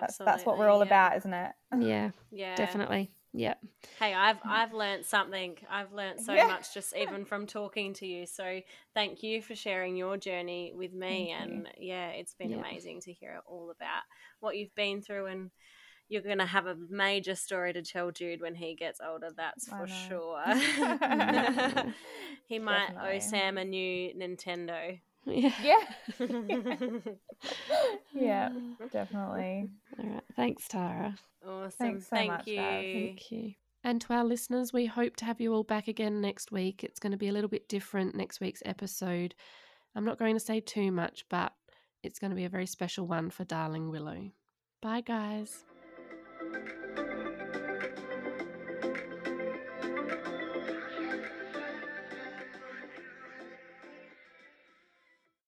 [0.00, 0.86] That's that's what we're all yeah.
[0.86, 1.52] about, isn't it?
[1.78, 2.56] Yeah, Yeah.
[2.56, 3.12] definitely.
[3.36, 3.54] Yeah.
[3.98, 5.56] Hey, I've I've learned something.
[5.68, 6.46] I've learned so Yeah.
[6.46, 8.26] much just even from talking to you.
[8.26, 8.60] So
[8.94, 11.34] thank you for sharing your journey with me.
[11.36, 11.56] Thank you.
[11.56, 12.60] and yeah, it's been Yeah.
[12.60, 14.02] amazing to hear all about
[14.38, 15.50] what you've been through and
[16.08, 19.68] you're going to have a major story to tell Jude when he gets older, that's
[19.72, 19.94] I for know.
[20.08, 20.42] sure.
[22.46, 23.16] he might Definitely.
[23.16, 25.00] owe Sam a new Nintendo.
[25.26, 25.52] Yeah.
[25.62, 25.80] Yeah.
[28.14, 28.50] yeah,
[28.92, 29.70] definitely.
[29.98, 30.22] All right.
[30.36, 31.14] Thanks, Tara.
[31.46, 31.70] Awesome.
[31.78, 32.56] Thanks so Thank much, you.
[32.56, 32.92] guys.
[32.92, 33.52] Thank you.
[33.82, 36.84] And to our listeners, we hope to have you all back again next week.
[36.84, 39.34] It's going to be a little bit different next week's episode.
[39.94, 41.52] I'm not going to say too much, but
[42.02, 44.30] it's going to be a very special one for Darling Willow.
[44.80, 45.64] Bye, guys.